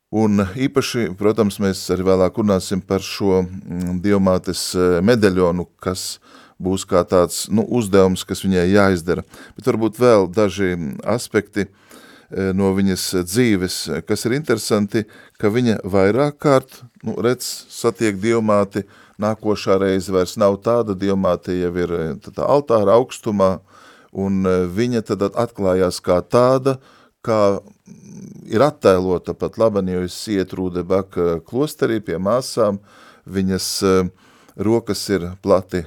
[0.08, 6.14] Un īpaši, protams, mēs arī vēlāk runāsim par šo mm, dievmātes eh, medaļonu, kas
[6.58, 9.24] būs kā tāds nu, uzdevums, kas viņai jāizdara.
[9.56, 10.74] Bet varbūt vēl daži
[11.06, 15.04] aspekti eh, no viņas dzīves, kas ir interesanti,
[15.38, 18.84] ka viņa vairāk kārt, nu, redz, satiek dievmāti,
[19.22, 23.58] nākošā reize vairs nav tāda, dievmāte jau ir eh, tādā altāra augstumā,
[24.18, 26.78] un viņa tad atklājās kā tāda,
[27.22, 27.60] kā
[28.48, 32.80] ir attēlota pat labani, jo es iet Rūdebaka klosterī pie māsām,
[33.28, 33.68] viņas
[34.56, 35.84] rokas ir plati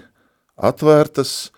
[0.61, 1.51] atvērtas,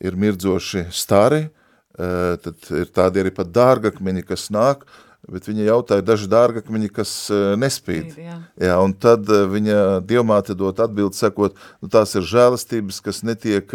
[0.00, 4.86] ir mirdzoši stari, uh, tad ir tādi arī pat dārgakmeņi, kas nāk,
[5.30, 8.14] bet viņa jautāja daži dārgakmeņi, kas uh, nespīd.
[8.14, 8.38] Ir, jā.
[8.70, 13.68] Jā, un tad uh, viņa dievmāte dot atbildi sakot, nu tās ir žēlastības, kas netiek,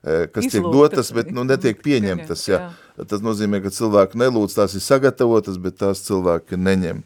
[0.00, 2.60] kas tiek Izlūgtas, dotas, bet nu netiek pieņemtas, jā.
[3.08, 7.04] Tas nozīmē, ka cilvēki nelūdz, tās ir sagatavotas, bet tās cilvēki neņem.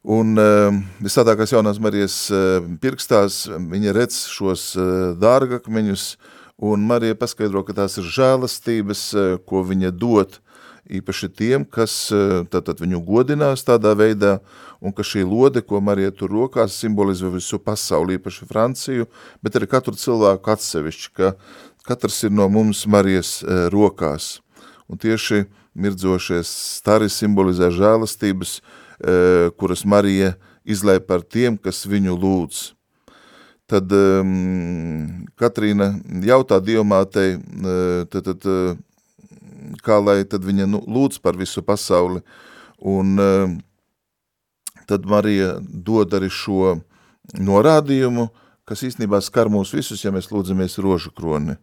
[0.00, 0.72] Un uh,
[1.04, 6.14] visādākās jaunās Marijas uh, pirkstās viņa redz šos uh, dārgakmeņus,
[6.56, 10.40] un Marija paskaidro, ka tās ir žēlastības, uh, ko viņa dot
[10.88, 14.38] īpaši tiem, kas uh, tātad viņu godinās tādā veidā,
[14.80, 19.10] un ka šī lode, ko Marija tur rokās, simbolizē visu pasauli, īpaši Franciju,
[19.44, 21.34] bet arī katru cilvēku atsevišķi, ka
[21.84, 24.38] katrs ir no mums Marijas uh, rokās.
[24.88, 25.44] Un tieši
[25.76, 26.48] mirdzošies
[26.80, 28.79] stari simbolizē žēlastības, e,
[29.56, 30.34] kuras Marija
[30.68, 32.60] izlēja par tiem, kas viņu lūdz.
[33.70, 35.92] Tad um, Katrīna
[36.26, 42.24] jautā Dievmātei, uh, tad, tad, uh, kā lai tad viņa nu, lūdz par visu pasauli,
[42.82, 43.52] un uh,
[44.90, 46.80] tad Marija dod arī šo
[47.38, 48.26] norādījumu,
[48.66, 51.54] kas īstenībā skar mūs visus, ja mēs lūdzamies rožu kroni.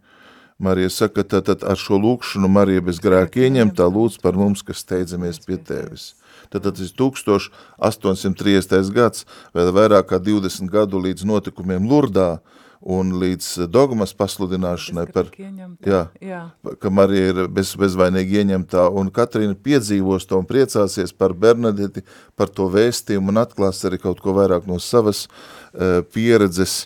[0.57, 5.43] Marija saka, tad ar šo lūkšanu Marija bez grēka ieņemtā lūdz par mums, kas steidzamies
[5.43, 6.13] pie tevis.
[6.53, 8.93] Tad tas ir 1830.
[8.95, 12.39] gads, vēl vairāk kā 20 gadu līdz notikumiem Lurdā
[12.81, 16.41] un līdz dogmas pasludināšanai par, jā, jā.
[16.81, 22.05] ka Marija ir bez, bezvainīgi ieņemtā, un Katrīna piedzīvos to un priecāsies par Bernadeti,
[22.37, 26.85] par to vēstījumu un atklās arī kaut ko vairāk no savas uh, pieredzes.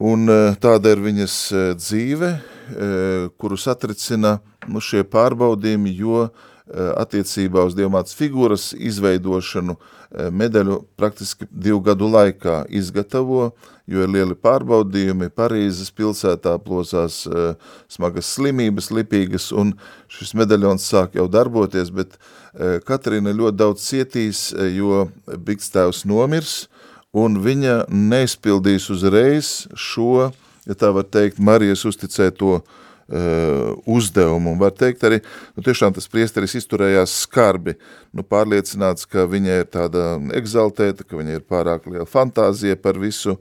[0.00, 6.48] Un uh, tāda ir viņas uh, dzīve, uh, kuru satricina nu, šie pārbaudījumi, jo uh,
[6.70, 9.76] attiecībā uz dievmātas figūras izveidošanu
[10.34, 13.50] medaļu praktiski divu gadu laikā izgatavo,
[13.90, 17.22] jo ir lieli pārbaudījumi, Parīzes pilsētā plosās
[17.90, 19.72] smagas slimības, lipīgas, un
[20.10, 22.18] šis medaļons sāk jau darboties, bet
[22.86, 26.68] Katrīna ļoti daudz cietīs, jo Bigstēvs nomirs,
[27.14, 30.30] un viņa neizpildīs uzreiz šo,
[30.66, 32.78] ja tā var teikt, Marijas uzticēto Uh,
[33.10, 34.52] uzdevumu.
[34.54, 35.20] Un var teikt arī,
[35.56, 37.74] nu tiešām tas priesteris izturējās skarbi,
[38.14, 43.38] nu pārliecināts, ka viņa ir tāda egzaltēta, ka viņa ir pārāk liela fantāzija par visu,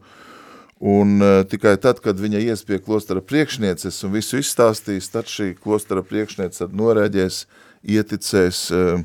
[0.79, 5.51] un uh, tikai tad, kad viņa ies pie klostara priekšnieces un visu izstāstīs, tad šī
[5.59, 7.43] klostara priekšniece norēģēs,
[7.83, 9.01] ieticēs, uh,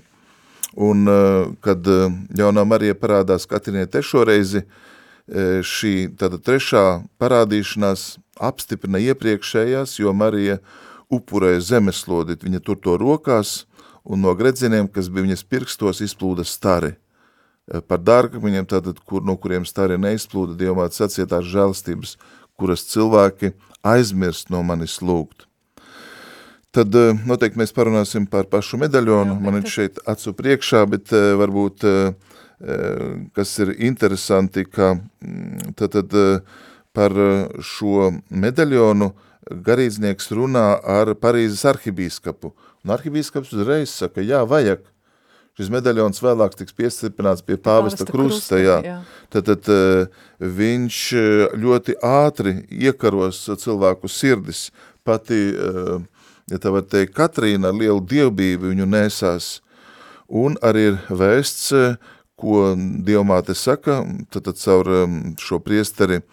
[0.74, 6.85] un uh, kad uh, jaunā Marija parādās Katrīnē trešoreizi, uh, šī tāda trešā
[7.18, 10.59] parādīšanās apstiprina iepriekšējās, jo Marija
[11.12, 13.64] upurēja zemeslodi, viņa tur to rokās,
[14.05, 16.94] un no gredziniem, kas bija viņas pirkstos, izplūda stari.
[17.88, 22.18] Par dārgakmeņiem, tātad, kur, no kuriem stari neizplūda, Dievmāts sacietās žēlastības,
[22.61, 25.47] kuras cilvēki aizmirst no manis lūgt.
[26.75, 29.37] Tad eh, noteikti mēs parunāsim par pašu medaļonu.
[29.37, 33.05] Jā, Man ir šeit acu priekšā, bet eh, varbūt, eh, eh,
[33.37, 39.11] kas ir interesanti, ka mm, tad, tad eh, par eh, šo medaļonu
[39.64, 42.54] garīdznieks runā ar Parīzes arhibīskapu.
[42.85, 44.85] Un arhibīskaps uzreiz saka, jā, vajag.
[45.54, 48.78] Šis medaļons vēlāk tiks piestiprināts pie pāvesta Pāvesta krusta, jā.
[48.83, 48.96] jā.
[49.30, 54.70] Tad, tad eh, viņš eh, ļoti ātri iekaros cilvēku sirdis.
[55.04, 55.37] Pati,
[56.48, 59.59] ja tā var teikt, Katrīna ar lielu dievbību viņu nesās.
[60.33, 61.98] Un arī ir vēsts,
[62.40, 62.70] ko
[63.04, 63.98] dievmāte saka,
[64.33, 64.88] tad, tad caur
[65.44, 66.24] šo priesteri eh,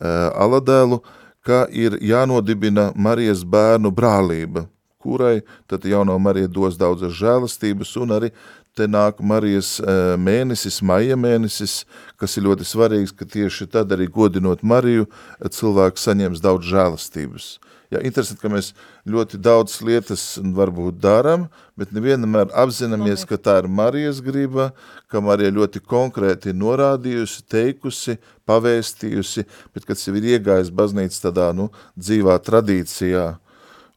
[0.00, 1.00] Aladēlu,
[1.44, 4.66] ka ir jānodibina Marijas bērnu brālība,
[5.00, 8.32] kurai tad jauno Marija dos daudzas žēlastības un arī
[8.76, 11.84] te nāk Marijas eh, mēnesis, maija mēnesis,
[12.20, 17.50] kas ir ļoti svarīgs, ka tieši tad arī godinot Mariju, eh, cilvēks saņems daudz žēlastības.
[17.90, 18.70] Jā, interesanti, ka mēs
[19.10, 21.48] ļoti daudz lietas varbūt darām,
[21.78, 24.68] bet nevienmēr apzināmies, ka tā ir Marijas griba,
[25.10, 31.72] ka Marija ļoti konkrēti norādījusi, teikusi, pavēstījusi, bet kad sev ir iegājis baznīca tādā, nu,
[31.98, 33.26] dzīvā tradīcijā.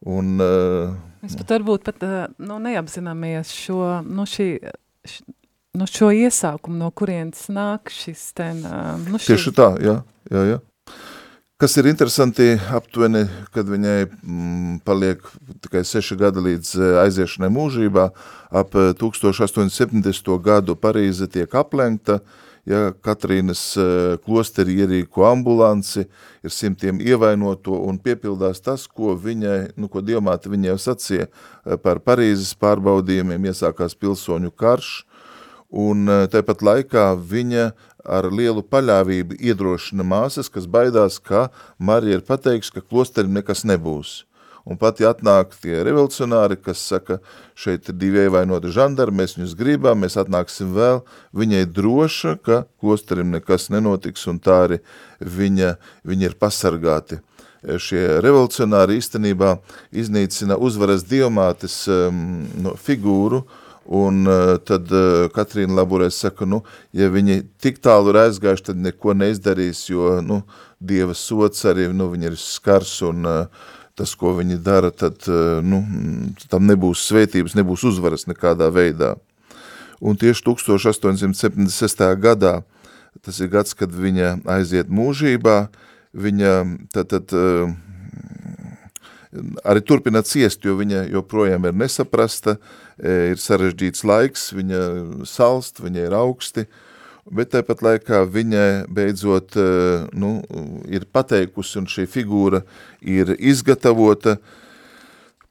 [0.10, 4.50] Un, uh, Mēs pat varbūt pat eh, nu, neapzināmies šo, nu, šī,
[5.08, 5.22] š,
[5.80, 10.02] nu, šo iesākumu, no kurienes nāk šis ten, eh, nu, šī, Tieši tā, jā,
[10.34, 10.60] jā, jā.
[11.64, 13.22] Kas ir interesanti, aptuveni,
[13.56, 15.22] kad viņai mm, paliek
[15.64, 18.04] tikai seši gadi līdz eh, aiziešanai mūžībā,
[18.52, 20.28] ap eh, 1080.
[20.44, 22.18] gadu Parīze tiek aplenkta,
[22.68, 26.04] ja Katrīnas eh, klosteri ierīko ambulanci,
[26.44, 32.04] ir simtiem ievainoto un piepildās tas, ko viņai, nu, ko Dievmāte viņai sacīja eh, par
[32.04, 34.98] Parīzes pārbaudījumiem, iesākās pilsoņu karš,
[35.74, 37.72] un eh, tāpat laikā viņa
[38.04, 41.48] ar lielu paļāvību iedrošina māsas, kas baidās, ka
[41.80, 44.24] Marija ir pateikusi, ka klosterim nekas nebūs.
[44.64, 47.18] Un pati atnāk tie revolucionāri, kas saka,
[47.52, 51.02] šeit ir divi ievainoti žandarmi, mēs viņus gribam, mēs atnāksim vēl.
[51.36, 54.80] Viņai droša, ka klosterim nekas nenotiks, un tā arī
[55.20, 55.76] viņa,
[56.08, 57.20] viņa ir pasargāti.
[57.64, 59.58] Šie revolucionāri īstenībā
[59.96, 62.24] iznīcina uzvaras dievmātes um,
[62.60, 63.44] no, figūru,
[63.86, 66.62] Un uh, tad uh, Katrīna Laburēs saka, nu,
[66.96, 70.44] ja viņi tik tālu ir aizgājuši, tad neko neizdarīs, jo, nu,
[70.84, 73.68] Dieva sots arī, nu, viņi ir skars un uh,
[74.00, 75.84] tas, ko viņi dara, tad, uh, nu,
[76.52, 79.18] tam nebūs svētības, nebūs uzvaras nekādā veidā.
[80.04, 82.08] Un tieši 1876.
[82.24, 82.62] gadā,
[83.24, 85.58] tas ir gads, kad viņa aiziet mūžībā,
[86.16, 86.54] viņa
[86.96, 87.72] tad, tad uh,
[89.66, 92.60] arī turpina ciest, jo viņa joprojām ir nesaprasta, e,
[93.02, 94.82] ir sarežģīts laiks, viņa
[95.30, 96.66] salst, viņa ir augsti,
[97.34, 99.70] bet tāpat laikā viņa beidzot e,
[100.14, 100.36] nu,
[100.92, 102.64] ir pateikusi un šī figūra
[103.02, 104.38] ir izgatavota,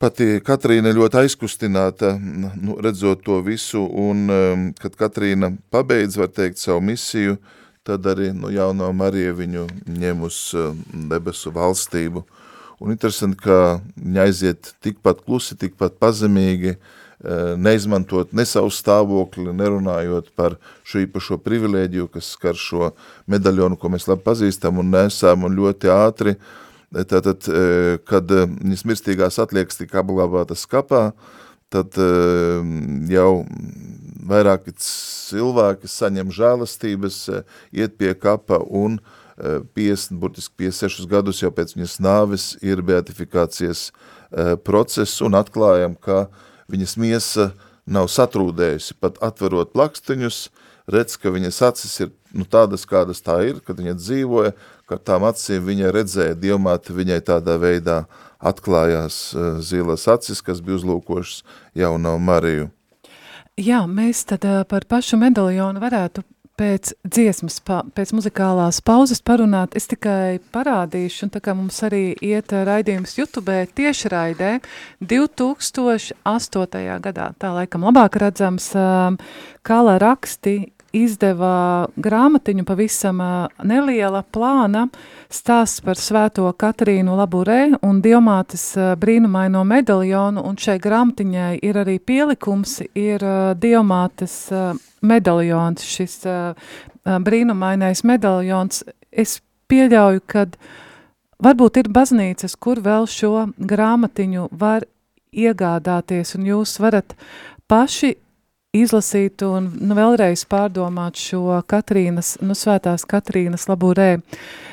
[0.02, 6.58] Pati Katrīna ļoti aizkustināta, nu, redzot to visu, un um, kad Katrīna pabeidz, var teikt,
[6.58, 7.36] savu misiju,
[7.86, 10.40] tad arī nu, jauno Marija viņu ņem uz
[11.12, 12.24] debesu valstību.
[12.82, 17.01] Un interesanti, ka viņa aiziet tikpat klusi, tikpat pazemīgi, uh,
[17.56, 20.56] neizmantot ne savu stāvokli, nerunājot par
[20.86, 22.90] šo īpašo privilēģiju, kas skar šo
[23.30, 26.36] medaļonu, ko mēs labi pazīstam un nesām un ļoti ātri,
[26.92, 27.46] Tātad,
[28.04, 31.14] kad viņas mirstīgās atliekas tika apglabātas kapā,
[31.72, 31.96] tad
[33.08, 33.30] jau
[34.28, 37.18] vairāki cilvēki saņem žēlastības,
[37.72, 39.00] iet pie kapa un
[39.40, 43.88] 50, burtiski 56 gadus jau pēc viņas nāves ir beatifikācijas
[44.66, 46.26] process un atklājam, ka
[46.70, 47.52] viņas miesa
[47.86, 50.44] nav satrūdējusi, pat atverot plakstiņus,
[50.92, 54.52] redz, ka viņas acis ir nu, tādas, kādas tā ir, kad viņa dzīvoja,
[54.88, 58.02] ka tām acīm viņa redzēja, dievmāte viņai tādā veidā
[58.42, 61.42] atklājās uh, zilas acis, kas bija uzlūkošas
[61.78, 62.70] jauno Mariju.
[63.60, 66.24] Jā, mēs tad uh, par pašu medaļonu varētu
[66.60, 69.76] pēc dziesmas, pēc muzikālās pauzes parunāt.
[69.78, 74.52] Es tikai parādīšu, un tā kā mums arī iet raidījums YouTube tiešraidē
[75.00, 76.84] 2008.
[77.06, 79.18] gadā, tā laikam labāk redzams, um,
[79.62, 83.20] Kala raksti izdeva grāmatiņu pavisam
[83.64, 84.86] neliela plāna
[85.32, 91.98] stāsts par svēto Katrīnu Laburē un Dievmātes uh, brīnumaino medaļonu, un šai grāmatiņai ir arī
[91.98, 93.24] pielikums, ir
[93.60, 96.18] Dievmātes uh, medaļons, šis
[97.02, 98.84] brīnumainais medaļons.
[99.10, 100.56] Es pieļauju, kad
[101.42, 104.86] varbūt ir baznīcas, kur vēl šo grāmatiņu var
[105.32, 107.16] iegādāties, un jūs varat
[107.70, 108.14] paši
[108.72, 114.14] izlasīt un nu, vēlreiz pārdomāt šo Katrīnas, nu, svētās Katrīnas laburē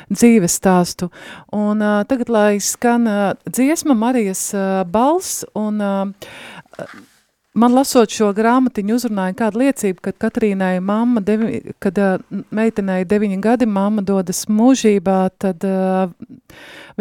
[0.08, 1.10] dzīves stāstu.
[1.56, 6.32] Un uh, tagad, lai skan uh, dziesma Marijas uh, balss un uh,
[7.60, 11.98] Man lasot šo grāmatiņu uzrunāja kāda liecība, kad Katrīnai mamma, devi, kad
[12.56, 16.14] meitenei deviņi gadi mamma dodas mūžībā, tad uh,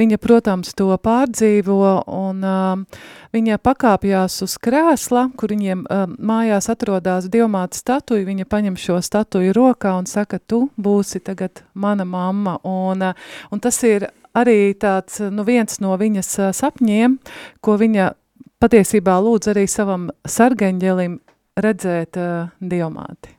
[0.00, 7.30] viņa, protams, to pārdzīvo un uh, viņa pakāpjās uz krēsla, kur viņiem uh, mājās atrodās
[7.30, 12.58] dievmāta statuja, viņa paņem šo statuju rokā un saka, tu būsi tagad mana mamma.
[12.66, 17.20] Un, uh, un tas ir arī tāds, nu, viens no viņas sapņiem,
[17.62, 18.14] ko viņa
[18.58, 21.18] patiesībā lūdz arī savam sargaņģelim
[21.62, 23.34] redzēt uh, dievmāti.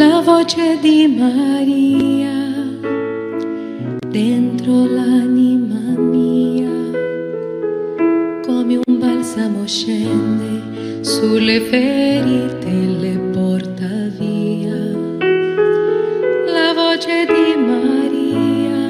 [0.00, 2.38] La voce di Maria
[4.10, 6.74] dentro l'anima mia,
[8.44, 13.29] come un balsamo scende sulle ferite e le
[13.60, 14.78] porta via.
[16.46, 18.80] La voce di Maria,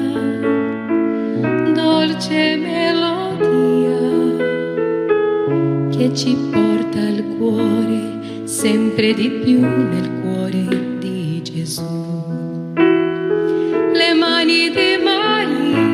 [1.73, 3.99] dolce melodia,
[5.89, 11.81] che ci porta al cuore sempre di più nel cuore di Gesù.
[13.93, 15.89] Le mani di Maria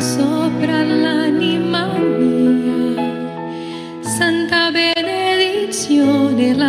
[0.00, 0.37] sopra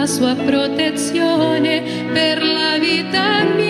[0.09, 3.68] sua protezione per la vita mia.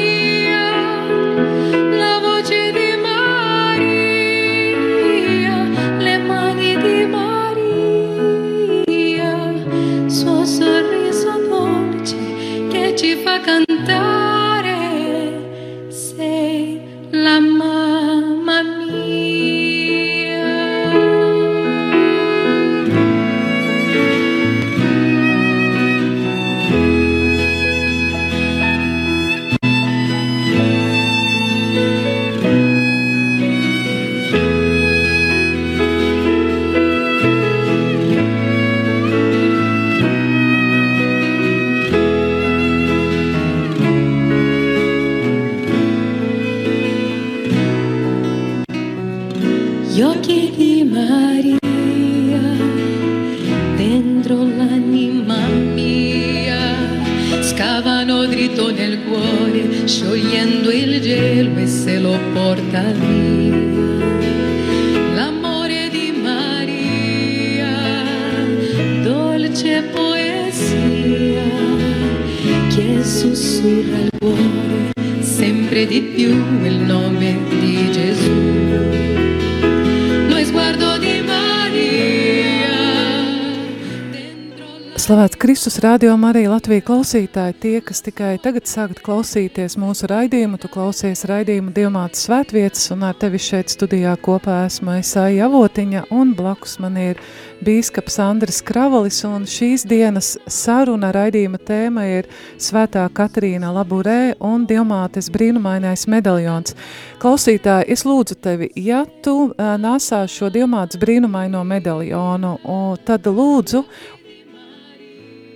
[85.60, 91.26] Kristus radio arī Latvija klausītāji, tie, kas tikai tagad sākat klausīties mūsu raidījumu, tu klausies
[91.28, 96.96] raidījumu Dievmātas svētvietas, un ar tevi šeit studijā kopā esmu Esaija Avotiņa, un blakus man
[96.96, 97.20] ir
[97.60, 105.28] bīskaps Andris Kravalis, un šīs dienas saruna raidījuma tēma ir Svētā Katrīna Laburē un Dievmātes
[105.28, 106.72] brīnumainais medaljons.
[107.20, 112.56] Klausītāji, es lūdzu tevi, ja tu nāsā šo Dievmātes brīnumaino medaljonu,
[113.04, 113.84] tad lūdzu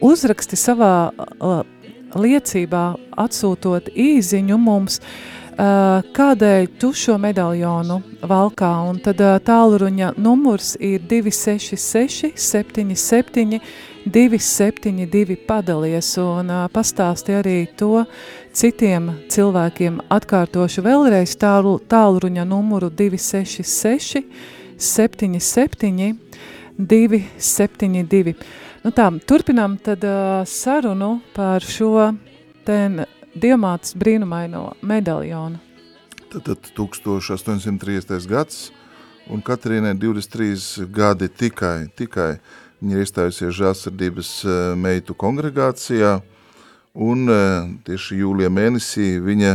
[0.03, 0.95] uzraksti savā
[2.13, 2.83] liecībā,
[3.23, 4.99] atsūtot īziņu mums,
[5.53, 13.59] kādēļ tu šo medaļonu valkā, un tad tālruņa numurs ir 266 77
[14.03, 18.03] 272 padalies, un pastāsti arī to
[18.51, 20.01] citiem cilvēkiem.
[20.11, 24.25] Atkārtošu vēlreiz tālu, tālruņa numuru 266
[24.77, 26.17] 77
[26.77, 28.35] 272.
[28.83, 32.09] Nu tā, turpinām tad uh, sarunu par šo
[32.67, 35.61] ten diamāts brīnumaino medaļonu.
[36.33, 38.27] Tad, tad 1830.
[38.27, 38.65] gads,
[39.31, 42.33] un Katrīnai 23 gadi tikai, tikai
[42.81, 44.33] viņa ir iestājusies žāsardības
[44.75, 46.17] meitu kongregācijā,
[46.93, 47.31] un
[47.87, 49.53] tieši jūlija mēnesī viņa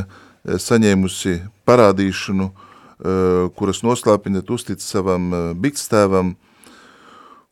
[0.57, 1.37] saņēmusi
[1.69, 2.49] parādīšanu,
[3.59, 5.29] kuras noslēpiņa uztic savam
[5.61, 6.39] bikstēvam,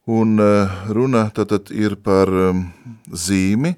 [0.06, 0.38] un
[0.94, 2.30] runa tātad ir par
[3.10, 3.74] zīmi,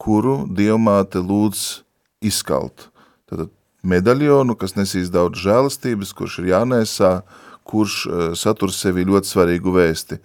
[0.00, 1.82] kuru dievmāte lūdz
[2.24, 2.88] izkalt.
[3.28, 3.52] Tātad
[3.82, 7.14] medaļonu, kas nesīs daudz žēlastības, kurš ir jānēsā,
[7.68, 10.20] kurš uh, satur sevi ļoti svarīgu vēsti.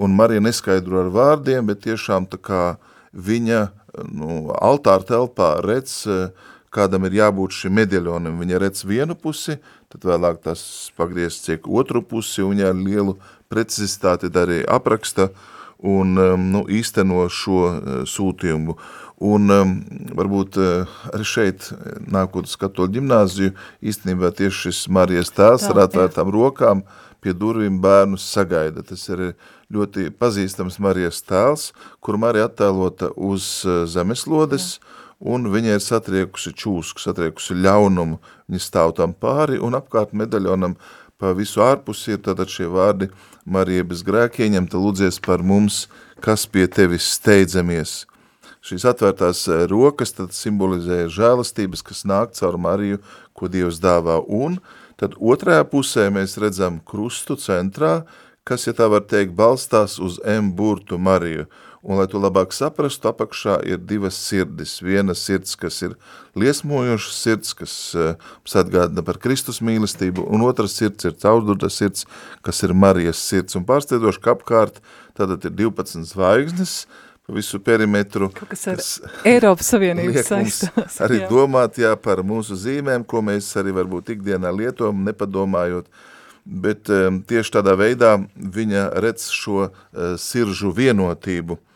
[0.00, 2.62] Un Marija neskaidro ar vārdiem, bet tiešām tā kā
[3.12, 3.66] viņa
[4.14, 6.06] nu, altāra telpā redz,
[6.70, 8.38] kādam ir jābūt šim medaļonam.
[8.40, 9.58] Viņa redz vienu pusi,
[9.90, 10.62] tad vēlāk tas
[10.96, 13.16] pagriezts tiek otru pusi, un viņa ar lielu
[13.50, 15.30] precizitāti arī apraksta
[15.80, 16.14] un
[16.52, 17.60] nu, īsteno šo
[18.08, 18.76] sūtījumu.
[19.20, 19.72] Un um,
[20.16, 21.66] varbūt uh, arī šeit,
[22.08, 23.52] nākot uz katoļu ģimnāziju,
[23.84, 26.80] īstenībā tieši šis Marijas tēls ar atvērtām rokām
[27.20, 28.80] pie durvīm bērnus sagaida.
[28.80, 29.34] Tas ir
[29.68, 31.66] ļoti pazīstams Marijas tēls,
[32.00, 34.96] kur Marija attēlota uz uh, zemeslodes, Jā.
[35.36, 38.16] un viņa ir satriekusi čūsku, satriekusi ļaunumu,
[38.48, 40.78] viņa stāv tam pāri, un apkārt medaļonam
[41.20, 43.10] pa visu ārpusi ir tātad šie vārdi
[43.44, 45.86] Marija bez grēka ieņemta lūdzies par mums,
[46.20, 48.04] kas pie tevis steidzamies.
[48.60, 53.00] Šīs atvērtās eh, rokas tad simbolizē žēlastības, kas nāk caur Mariju,
[53.32, 54.58] ko Dievs dāvā, un
[55.00, 58.02] tad otrajā pusē mēs redzam krustu centrā,
[58.44, 61.48] kas, ja tā var teikt, balstās uz M burtu Mariju,
[61.82, 64.78] un, lai to labāk saprastu, apakšā ir divas sirdis.
[64.84, 65.96] Viena sirds, kas ir
[66.38, 72.04] liesmojoša sirds, kas uh, atgādina par Kristus mīlestību, un otra sirds ir caurdurta sirds,
[72.44, 73.56] kas ir Marijas sirds.
[73.56, 74.82] Un pārsteidoši, ka apkārt
[75.16, 76.82] tātad ir 12 zvaigznes,
[77.30, 78.28] visu perimetru.
[78.34, 78.92] Kaut kas ar kas
[79.28, 81.00] Eiropas Savienības saistās.
[81.06, 81.28] Arī jā.
[81.30, 85.86] domāt jā, par mūsu zīmēm, ko mēs arī varbūt ikdienā lietojam, nepadomājot,
[86.44, 89.72] bet um, tieši tādā veidā viņa redz šo uh,
[90.20, 91.56] siržu vienotību–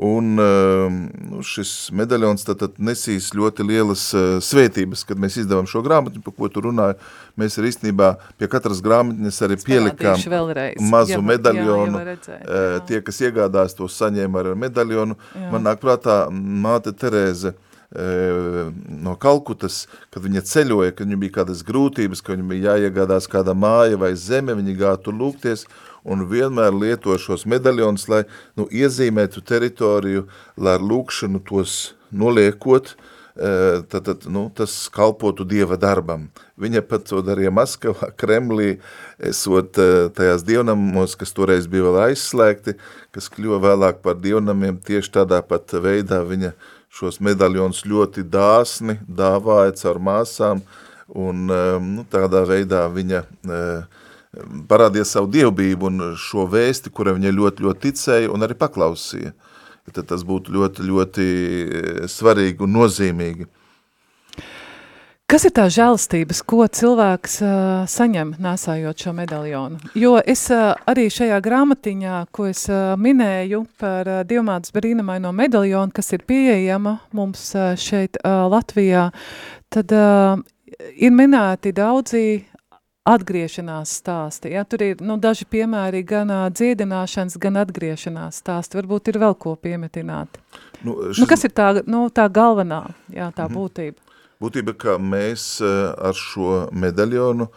[0.00, 0.94] Un ehm,
[1.28, 6.22] nu, šis medaļons tad, tad nesīs ļoti lielas uh, svētības, kad mēs izdevām šo grāmatu,
[6.24, 6.96] par ko tu runāji.
[7.40, 8.08] Mēs arī īstenībā
[8.40, 10.16] pie katras grāmatnes arī pielikām
[10.88, 12.00] mazu jā, medaļonu.
[12.00, 12.78] Jā, redzēt, jā.
[12.88, 15.18] Tie, kas iegādās to saņēma ar medaļonu.
[15.36, 15.50] Jā.
[15.52, 17.52] Man nāk prātā māte Terēze
[17.90, 19.82] no Kalkutas,
[20.14, 24.12] kad viņa ceļoja, kad viņa bija kādas grūtības, ka viņa bija jāiegādās kāda māja vai
[24.14, 25.66] zeme, viņa gāja tur lūgties,
[26.04, 28.24] un vienmēr lieto šos medaļonus, lai
[28.58, 30.26] nu, iezīmētu teritoriju,
[30.56, 32.94] lai ar lūkšanu tos noliekot,
[33.88, 36.26] tad, tad nu, tas kalpotu Dieva darbam.
[36.60, 38.74] Viņa pat to darīja Maskavā, Kremlī,
[39.30, 39.78] esot
[40.16, 42.76] tajās dievnamos, kas toreiz bija vēl aizslēgti,
[43.14, 46.52] kas kļuva vēlāk par dievnamiem, tieši tādā pat veidā viņa
[46.90, 50.64] šos medaļonus ļoti dāsni dāvāja caur māsām,
[51.14, 53.99] un nu, tādā veidā viņa uh,
[54.70, 59.34] parādīja savu dievbību un šo vēsti, kura viņa ļoti, ļoti ticēja un arī paklausīja.
[59.90, 63.48] Tad tas būtu ļoti, ļoti eh, svarīgi un nozīmīgi.
[65.30, 67.50] Kas ir tā žēlastības, ko cilvēks uh,
[67.86, 69.92] saņem nesājot šo medaļonu?
[69.94, 75.94] Jo es uh, arī šajā grāmatiņā, ko es uh, minēju par uh, Dievmātas brīnumaino medaļonu,
[75.94, 79.04] kas ir pieejama mums uh, šeit uh, Latvijā,
[79.70, 80.42] tad uh,
[80.98, 82.24] ir minēti daudzi
[83.14, 84.52] atgriešanās stāsti.
[84.54, 84.64] Ja?
[84.68, 88.78] Tur ir nu, daži piemēri gan uh, dziedināšanas, gan atgriešanās stāsti.
[88.80, 90.40] Varbūt ir vēl ko piemetināt.
[90.84, 91.22] Nu, šis...
[91.22, 93.58] nu, kas ir tā, nu, tā galvenā, jā, tā mm -hmm.
[93.58, 93.98] būtība?
[94.40, 97.48] Būtība, ka mēs ar šo medaļonu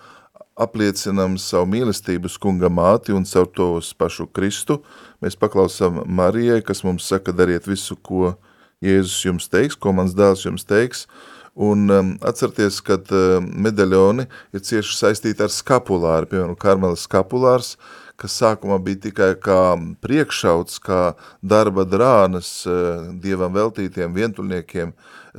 [0.60, 4.84] apliecinam savu mīlestību skunga māti un caur to pašu Kristu.
[5.22, 8.36] Mēs paklausām Marijai, kas mums saka, dariet visu, ko
[8.82, 14.26] Jēzus jums teiks, ko mans dēls jums teiks, uh, Un um, atcerieties, ka uh, medaļoni
[14.58, 17.76] ir cieši saistīti ar skapulāru, piemēram, karmelis skapulārs,
[18.18, 19.58] kas sākumā bija tikai kā
[20.02, 21.02] priekšauts, kā
[21.46, 24.96] darba drānas uh, dievam veltītiem vientuļniekiem,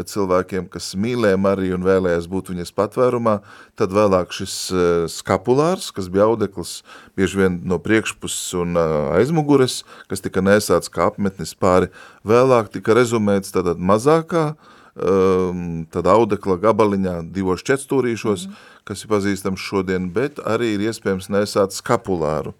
[0.06, 3.34] cilvēkiem, kas mīlēja Mariju un vēlējās būt viņas patvērumā,
[3.78, 6.76] tad vēlāk šis uh, skapulārs, kas bija audeklis
[7.18, 11.90] bieži vien no priekšpuses un uh, aizmugures, kas tika nesāts kā apmetnis pāri,
[12.22, 18.84] vēlāk tika rezumēts tātad mazākā, uh, um, tad audekla gabaliņā divos četstūrīšos, mm -hmm.
[18.84, 22.54] kas ir pazīstams šodien, bet arī ir iespējams nesāt skapulāru.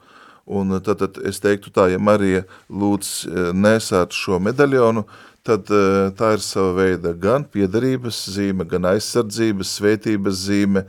[0.47, 5.07] Un tad, tad es teiktu tā, ja Marija lūdz e, nesāt šo medaļonu,
[5.43, 10.85] tad e, tā ir sava veida gan piedarības zīme, gan aizsardzības, svētības zīme,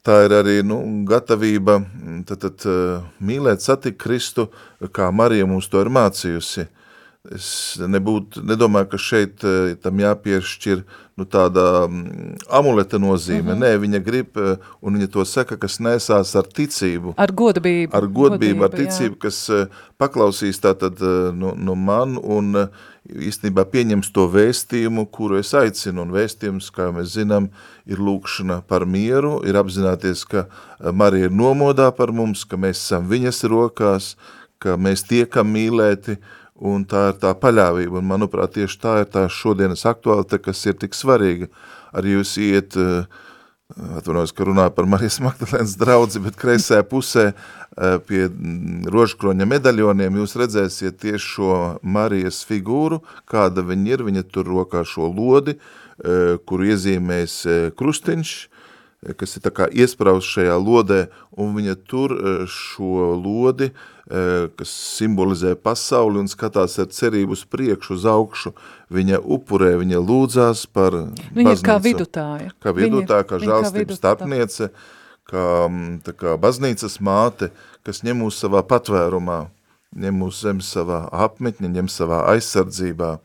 [0.00, 1.82] tā ir arī nu, gatavība
[2.24, 4.48] tad, tad, e, mīlēt, satikt Kristu,
[4.92, 6.64] kā Marija mums to ir mācījusi.
[7.34, 7.48] Es
[7.80, 10.82] nebūtu, nedomāju, ka šeit eh, tam jāpiešķir
[11.16, 13.42] nu, tāda mm, amuleta nozīme.
[13.42, 13.62] Mm -hmm.
[13.64, 17.14] Nē, viņa grib, eh, un viņa to saka, kas nesās ar ticību.
[17.16, 17.94] Ar godbību.
[17.94, 19.18] Ar godbību, godbību ar ticību, jā.
[19.18, 19.66] kas eh,
[19.98, 21.00] paklausīs tātad
[21.32, 22.68] no, no man un
[23.08, 26.02] īstenībā pieņems to vēstījumu, kuru es aicinu.
[26.02, 27.48] Un vēstījums, kā mēs zinām,
[27.86, 30.46] ir lūkšana par mieru, ir apzināties, ka
[30.92, 34.16] Marija ir nomodā par mums, ka mēs esam viņas rokās,
[34.58, 36.16] ka mēs tiekam mīlēti,
[36.60, 40.76] un tā ir tā paļāvība, un manuprāt, tieši tā ir tā šodienas aktuālita, kas ir
[40.80, 41.50] tik svarīga.
[41.96, 43.04] Arī jūs iet, eh,
[43.98, 50.20] atvainojos, ka runāju par Marijas Magdalēnas draudzi, bet kreisajā pusē eh, pie mm, rožkroņa medaļoniem
[50.22, 55.58] jūs redzēsiet tieši šo Marijas figūru, kāda viņa ir, viņa tur rokā šo lodi,
[55.96, 57.34] kuru iezīmēs
[57.72, 58.32] krustiņš,
[59.16, 62.12] kas ir tā kā iespraust šajā lodē, un viņa tur
[62.52, 63.70] šo lodi,
[64.06, 68.52] kas simbolizē pasauli un skatās ar cerību uz priekšu, uz augšu,
[68.94, 71.66] viņa upurē, viņa lūdzās par viņa baznīcu.
[71.66, 72.52] kā vidutāja.
[72.62, 74.70] Kā vidutāja, kā viņa žālstības starpniece,
[75.26, 75.46] kā,
[76.06, 77.50] tā kā baznīcas māte,
[77.82, 79.40] kas ņem mūs savā patvērumā,
[79.98, 83.16] ņem mūs zem savā apmetņa, ņem savā aizsardzībā.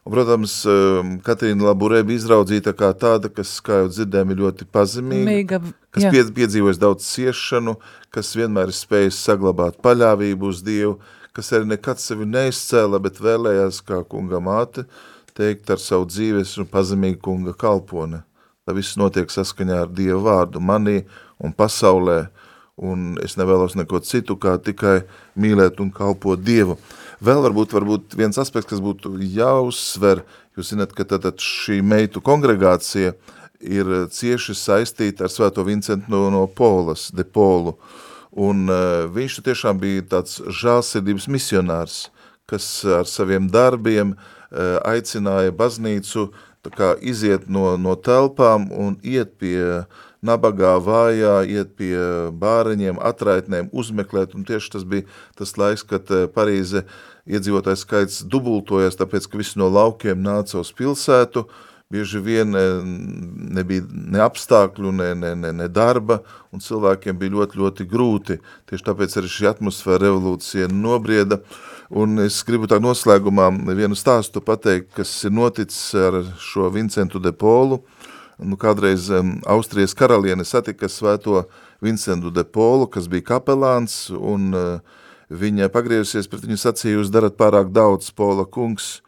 [0.00, 4.66] Un, protams, um, Katrīna Laburē bija izraudzīta kā tāda, kas, kā jau dzirdējām, ir ļoti
[4.72, 5.60] pazemīga, Mīga,
[5.92, 6.12] kas jā.
[6.14, 7.76] pie, piedzīvojas daudz ciešanu,
[8.14, 10.96] kas vienmēr ir spējis saglabāt paļāvību uz Dievu,
[11.36, 14.86] kas arī nekad sevi neizcēla, bet vēlējās kā kunga māte
[15.36, 18.24] teikt ar savu dzīves un pazemīgu kunga kalpone.
[18.64, 21.02] Tā viss notiek saskaņā ar Dievu vārdu manī
[21.40, 22.22] un pasaulē,
[22.80, 25.02] un es nevēlos neko citu, kā tikai
[25.40, 26.78] mīlēt un kalpot Dievu.
[27.20, 30.22] Vēl varbūt, varbūt viens aspekts, kas būtu jāuzsver,
[30.56, 33.12] jūs zināt, ka tad šī meitu kongregācija
[33.60, 37.76] ir cieši saistīta ar Svēto Vincentu no, no Polas, de Polu,
[38.32, 42.06] un uh, viņš tiešām bija tāds žālsirdības misionārs,
[42.48, 46.30] kas ar saviem darbiem uh, aicināja baznīcu
[46.64, 49.84] tā kā iziet no, no telpām un iet pie
[50.24, 51.96] nabagā, vājā, iet pie
[52.36, 55.06] bāreņiem, atraitnēm, uzmeklēt, un tieši tas bija
[55.38, 56.84] tas laiks, kad eh, Parīze
[57.30, 61.46] iedzīvotājs skaits dubultojas, tāpēc, ka visi no laukiem nāca uz pilsētu,
[61.90, 62.82] bieži vien eh,
[63.56, 66.20] nebija ne apstākļu, ne, ne, ne, ne darba,
[66.54, 68.38] un cilvēkiem bija ļoti, ļoti grūti.
[68.70, 71.40] Tieši tāpēc arī šī atmosfēra revolūcija nobrieda,
[71.90, 77.34] un es gribu tā noslēgumā vienu stāstu pateikt, kas ir noticis ar šo Vincentu de
[77.34, 77.82] Polu,
[78.40, 81.42] nu, kādreiz um, Austrijas karaliene satika svēto
[81.82, 84.99] Vincentu de Polu, kas bija kapelāns, un uh,
[85.30, 89.00] viņa pagriezusies pret viņu sacīja, jūs darat pārāk daudz, Pola kungs,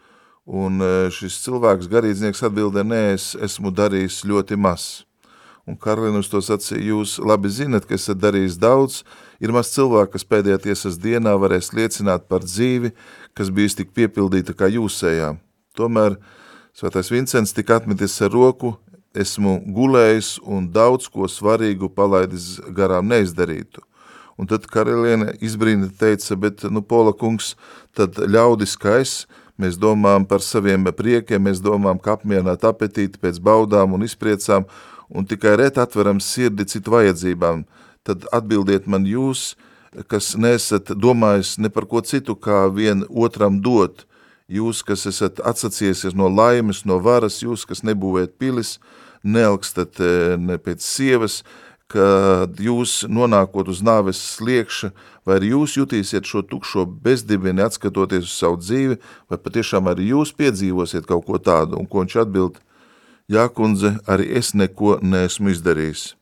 [0.47, 5.05] un uh, šis cilvēks garīdznieks atbildē, nē, es esmu darījis ļoti maz.
[5.67, 9.03] Un karaliene uz to sacīja, jūs labi zinat, ka esat darījis daudz,
[9.43, 12.91] ir maz cilvēku, kas pēdējā tiesas dienā varēs liecināt par dzīvi,
[13.39, 15.37] kas bijis tik piepildīta kā jūsējā.
[15.79, 16.19] Tomēr
[16.75, 18.75] Svētais Vincents tika atmetis ar roku,
[19.15, 23.85] esmu gulējis un daudz ko svarīgu palaidis garām neizdarītu.
[24.43, 27.53] Un tad karaliene izbrīna teica, bet, nu, Pola kungs,
[27.95, 29.13] tad ļaudis kais,
[29.55, 34.67] mēs domājam par saviem priekiem, mēs domājam, ka apmierināt apetīti pēc baudām un izpriecām,
[35.15, 37.63] un tikai ret atveram sirdi citu vajadzībām.
[38.03, 39.53] Tad atbildiet man jūs,
[40.11, 44.09] kas nesat domājis ne par ko citu, kā vien otram dot,
[44.51, 48.81] jūs, kas esat atsaciesies no laimes, no varas, jūs, kas nebūvēt pilis,
[49.23, 51.45] neelgstat eh, ne pēc sievas,
[51.93, 54.93] kad jūs nonākot uz nāves sliekša,
[55.29, 58.99] vai arī jūs jutīsiet šo tukšo bezdibini atskatoties uz savu dzīvi,
[59.31, 62.59] vai patiešām arī jūs piedzīvosiet kaut ko tādu, un ko viņš atbild,
[63.31, 66.13] jā, kundze, arī es neko neesmu izdarījis.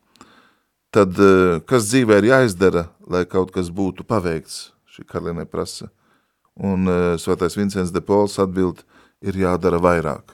[0.91, 5.87] Tad, eh, kas dzīvē ir jāizdara, lai kaut kas būtu paveikts, šī karalienē prasa.
[6.59, 8.83] Un uh, svētais Vincents de Pols atbild,
[9.23, 10.33] ir jādara vairāk.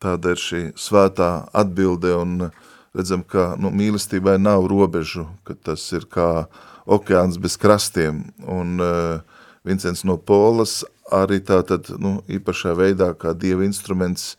[0.00, 2.48] Tāda ir šī svētā atbilde un
[2.96, 6.46] redzam, ka nu, mīlestībai nav robežu, ka tas ir kā
[6.86, 8.24] okeāns bez krastiem.
[8.42, 9.22] Un uh,
[9.64, 10.82] Vincents no Polas
[11.12, 14.36] arī tātad nu, īpašā veidā kā dieva instruments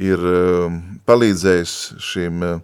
[0.00, 0.72] ir uh,
[1.08, 2.58] palīdzējis šīm uh,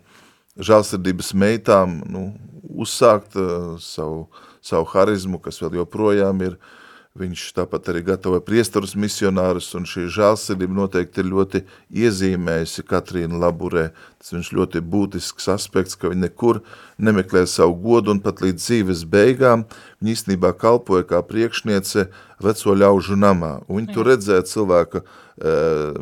[0.59, 2.31] žālsirdības meitām nu,
[2.79, 4.27] uzsākt uh, savu,
[4.65, 6.75] savu harizmu, kas vēl joprojām ir uh,
[7.19, 11.63] Viņš tāpat arī gatavoja priestarus misionārus, un šī žālsirdība noteikti ir ļoti
[12.05, 13.89] iezīmējusi Katrīna Laburē.
[14.23, 16.61] Tas viņš ļoti būtisks aspekts, ka viņa nekur
[17.03, 19.67] nemeklē savu godu, un pat līdz dzīves beigām
[19.99, 22.07] viņa īstenībā kalpoja kā priekšniece
[22.45, 23.59] veco ļaužu namā.
[23.67, 25.03] Un viņa tur redzēja cilvēka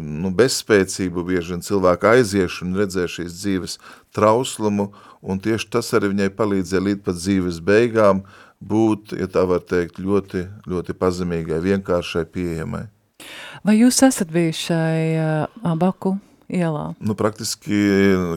[0.01, 3.79] nu, bezspēcību, bieži vien cilvēka aiziešanu, redzēja šīs dzīves
[4.17, 4.91] trauslumu,
[5.21, 8.25] un tieši tas arī viņai palīdzēja līdz pat dzīves beigām,
[8.61, 12.87] būt, ja tā var teikt, ļoti, ļoti pazemīgai, vienkāršai, pieejamai.
[13.67, 16.17] Vai jūs esat bijuši šai uh, Baku
[16.53, 16.91] ielā?
[17.01, 17.81] Nu, praktiski,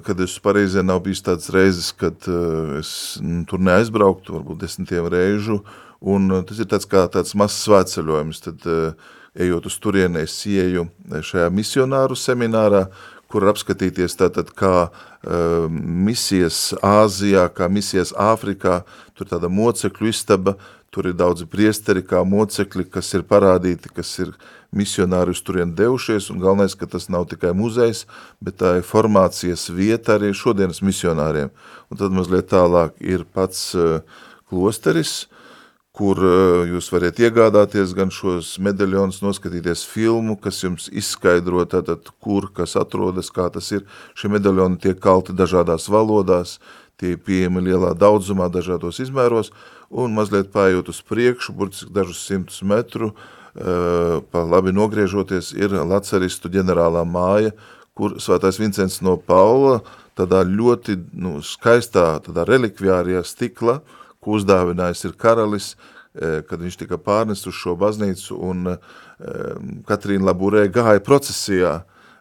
[0.06, 2.92] kad es Parīzē nav bijis tāds reizes, kad uh, es
[3.24, 5.62] nu, tur neaizbrauktu, varbūt desmitiem reižu,
[6.00, 10.36] un uh, tas ir tāds kā tāds mazs svētceļojums, tad uh, ejot uz turieni, es
[10.50, 12.88] ieju šajā misionāru seminārā,
[13.30, 18.82] kur apskatīties tātad kā uh, misijas Āzijā, kā misijas Āfrikā,
[19.18, 20.56] tur tāda mocekļu istaba,
[20.90, 24.34] tur ir daudzi priesteri kā mocekļi, kas ir parādīti, kas ir
[24.74, 28.06] misionāri uz turien devušies, un galvenais, ka tas nav tikai muzejs,
[28.42, 31.54] bet tā ir formācijas vieta arī šodienas misionāriem.
[31.90, 34.02] Un tad mazliet tālāk ir pats uh,
[34.50, 35.28] klosteris,
[36.00, 42.48] kur uh, jūs varat iegādāties gan šos medaļonus, noskatīties filmu, kas jums izskaidro tātad, kur,
[42.56, 43.84] kas atrodas, kā tas ir.
[44.16, 46.56] Šie medaļoni tiek kalti dažādās valodās,
[47.00, 49.52] tie pieejami lielā daudzumā, dažādos izmēros,
[49.92, 56.52] un mazliet pājot uz priekšu, burtiski dažus simtus metru, uh, pa labi nogriežoties, ir Laceristu
[56.54, 57.52] ģenerālā māja,
[57.92, 59.82] kur svētais Vincents no Paula
[60.16, 63.99] tādā ļoti nu, skaistā, tādā relikvijārijā stikla, uh,
[64.30, 65.74] ko uzdāvinājis ir karalis,
[66.14, 68.78] e, kad viņš tika pārnest uz šo baznīcu, un e,
[69.90, 71.80] Katrīna Laburē gāja procesijā,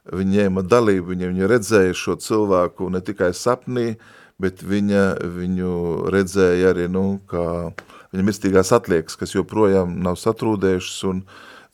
[0.08, 3.98] viņa ņēma dalību, viņa, viņa redzēja šo cilvēku ne tikai sapnī,
[4.40, 5.04] bet viņa
[5.36, 5.74] viņu
[6.14, 7.74] redzēja arī, nu, kā
[8.14, 11.24] viņa mirstīgās atliekas, kas joprojām nav satrūdējušas, un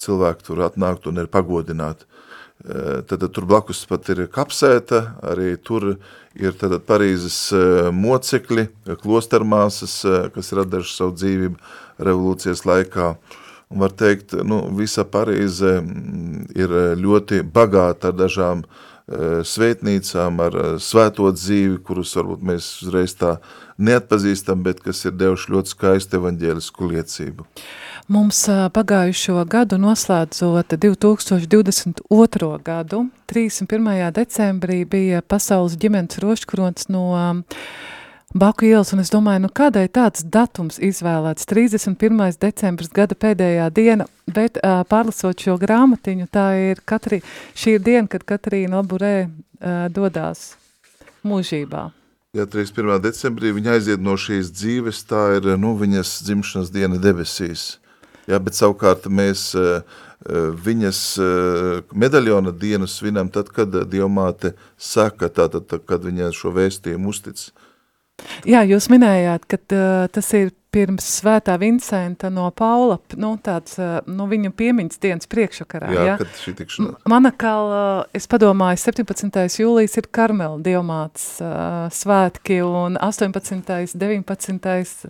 [0.03, 2.09] cilvēki tur atnākt un ir pagodināti.
[2.65, 5.99] Tad, tad tur blakus pat ir kapsēta, arī tur
[6.33, 7.37] ir tad Parīzes
[7.93, 8.65] mocekļi,
[9.03, 9.99] klostermāsas,
[10.33, 13.11] kas ir atdevuši savu dzīvību revolūcijas laikā.
[13.69, 15.77] Un var teikt, nu, visa Parīze
[16.57, 18.65] ir ļoti bagāta ar dažām
[19.05, 23.37] svētnīcām, ar svēto dzīvi, kurus varbūt mēs uzreiz tā
[23.77, 27.45] neatpazīstam, bet kas ir devuši ļoti skaistu evaņģēlisku liecību.
[28.09, 28.45] Mums
[28.77, 32.51] pagājušo gadu noslēdzot 2022.
[32.65, 34.13] gadu, 31.
[34.17, 37.07] decembrī bija pasaules ģimenes roškrons no
[38.33, 42.33] Baku ielas, un es domāju, nu kādai tāds datums izvēlēts, 31.
[42.41, 47.20] decembris gada pēdējā diena, bet uh, pārlasot šo grāmatiņu, tā ir katri,
[47.55, 50.57] šī ir diena, kad Katrīna Laburē uh, dodās
[51.22, 51.91] mūžībā.
[52.35, 52.99] Jā, 31.
[53.05, 57.77] decembrī viņa aiziet no šīs dzīves, tā ir nu, viņas dzimšanas diena debesīs.
[58.27, 59.85] Jā, bet savukārt mēs eh,
[60.66, 61.01] viņas
[61.93, 67.45] medaļona dienu svinam tad, kad Dievmāte saka, tātad, kad viņa šo vēstījumu uztic.
[68.47, 69.59] Jā, jūs minējāt, ka
[70.12, 73.77] tas ir pirms svētā Vincenta no Paula, nu, tāds,
[74.11, 76.07] nu, viņu piemiņas dienas priekšakarā, jā?
[76.09, 77.05] Jā, kad šī tikšanās.
[77.11, 77.71] Manakal,
[78.17, 79.39] es padomāju, 17.
[79.62, 81.29] jūlijas ir Karmela Dievmātes
[82.01, 83.95] svētki un 18.
[83.95, 85.09] 19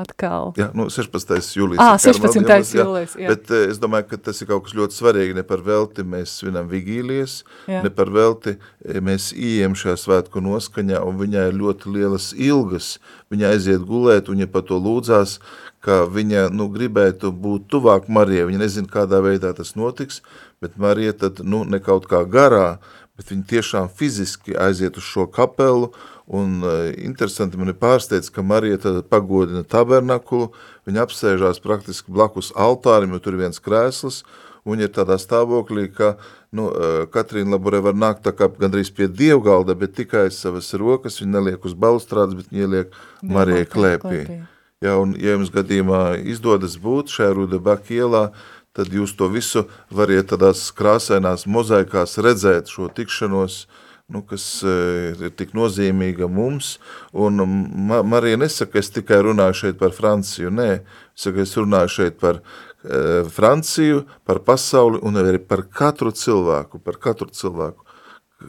[0.00, 0.52] atkal.
[0.58, 1.32] Jā, nu 16.
[1.56, 1.80] jūlijas.
[1.84, 2.42] Ah, 16.
[2.48, 3.30] Karmel, jūlijas, jā.
[3.32, 5.36] Bet uh, es domāju, ka tas ir kaut kas ļoti svarīgi.
[5.38, 7.40] Ne par velti mēs svinam vigīlijas,
[7.70, 7.82] jā.
[7.84, 8.56] ne par velti
[9.04, 12.94] mēs ieejam šajā svētku noskaņā, un viņai ir ļoti lielas ilgas.
[13.30, 15.38] Viņa aiziet gulēt, un viņa par to lūdzās,
[15.84, 18.48] ka viņa nu, gribētu būt tuvāk Marijai.
[18.50, 20.20] Viņa nezina, kādā veidā tas notiks,
[20.60, 22.78] bet Marija tad nu, ne kaut kā garā,
[23.16, 25.90] bet viņa tiešām fiziski aiziet uz šo kapelu
[26.32, 30.52] Un uh, interesanti man ir pārsteidz, ka Marija pagodina tabernakulu,
[30.86, 34.20] viņa apsēžās praktiski blakus altārim, jo tur ir viens krēsls,
[34.62, 36.12] un viņa ir tādā stāvoklī, ka
[36.54, 41.18] nu, uh, Katrīna Laborē var nākt tā kā gandrīz pie dievgalda, bet tikai savas rokas,
[41.18, 42.94] viņa neliek uz balustrādes, bet viņa ieliek
[43.26, 44.22] Marijai klēpī.
[44.22, 44.40] klēpī.
[44.86, 48.24] Ja, un, ja jums gadījumā izdodas būt šajā Rudebaka ielā,
[48.70, 55.14] tad jūs to visu variet tādās krāsainās mozaikās redzēt šo tikšanos, uh, nu, kas eh,
[55.14, 56.78] ir tik nozīmīga mums.
[57.12, 57.42] Un
[57.90, 60.50] Ma Marija nesaka, es tikai runāju šeit par Franciju.
[60.54, 60.70] Nē,
[61.18, 66.98] saka, es runāju šeit par uh, Franciju, par pasauli un arī par katru cilvēku, par
[67.02, 67.86] katru cilvēku.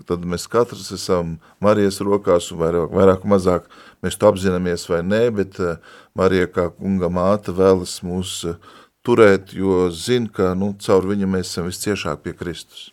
[0.07, 3.65] Tad mēs katrs esam Marijas rokās un vairāk, vairāk mazāk
[4.03, 5.75] mēs to apzināmies vai nē, bet uh,
[6.17, 8.39] Marija kā kunga māte vēlas mūs
[9.05, 12.91] turēt, jo zina, ka nu, caur viņu mēs esam visciešāk pie Kristus.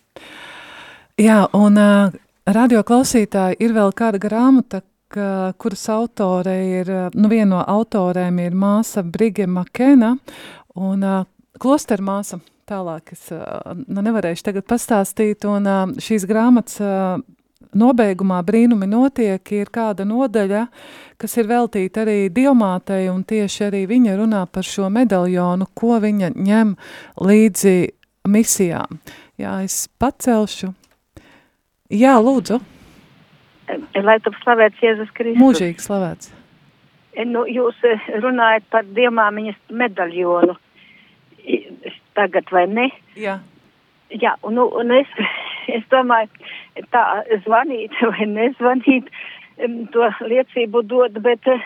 [1.19, 1.79] Jā, un
[2.49, 4.79] Radio klausītāji ir vēl kāda grāmata,
[5.13, 10.15] ka, kuras autore ir, nu viena no autorēm ir māsa Brige Makena
[10.81, 11.27] un uh,
[11.61, 17.21] klostermāsa, tālāk es uh, nu, nevarēšu tagad pastāstīt, un uh, šīs grāmatas uh,
[17.77, 20.65] nobeigumā brīnumi notiek, ir kāda nodaļa,
[21.21, 26.33] kas ir veltīta arī dievmātei, un tieši arī viņa runā par šo medaļonu, ko viņa
[26.33, 26.77] ņem
[27.29, 27.79] līdzi
[28.33, 29.03] misijām.
[29.37, 30.73] Jā, es pacelšu
[31.89, 32.59] Jā, lūdzu.
[34.05, 35.41] Lai tu slavēts Jēzus Kristus.
[35.41, 36.33] Mūžīgi slavēts.
[37.29, 40.57] Nu, jūs eh, runājat par dievmāmiņas medaļonu
[42.19, 42.89] tagad, vai ne?
[43.17, 43.39] Jā.
[44.13, 45.11] Jā, un, nu, un es,
[45.79, 46.29] es domāju,
[46.93, 47.05] tā
[47.47, 49.11] zvanīt vai nezvanīt,
[49.95, 51.65] to liecību dod, bet, eh,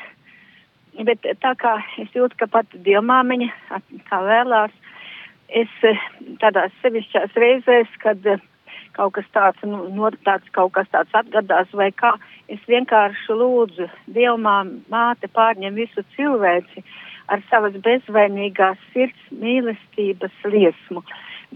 [1.09, 3.51] bet tā kā es jūtu, ka pat dievmāmiņa
[4.11, 4.75] tā vēlās,
[5.51, 6.09] es eh,
[6.43, 8.23] tādās sevišķās reizēs, kad
[8.97, 12.15] kaut kas tāds, nu, no, tāds, kaut kas tāds atgadās vai kā.
[12.53, 14.59] Es vienkārši lūdzu Dievmā
[14.93, 16.85] māte pārņem visu cilvēci
[17.33, 21.05] ar savas bezvainīgās sirds mīlestības liesmu.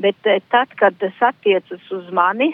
[0.00, 2.52] Bet eh, tad, kad tas attiecas uz mani,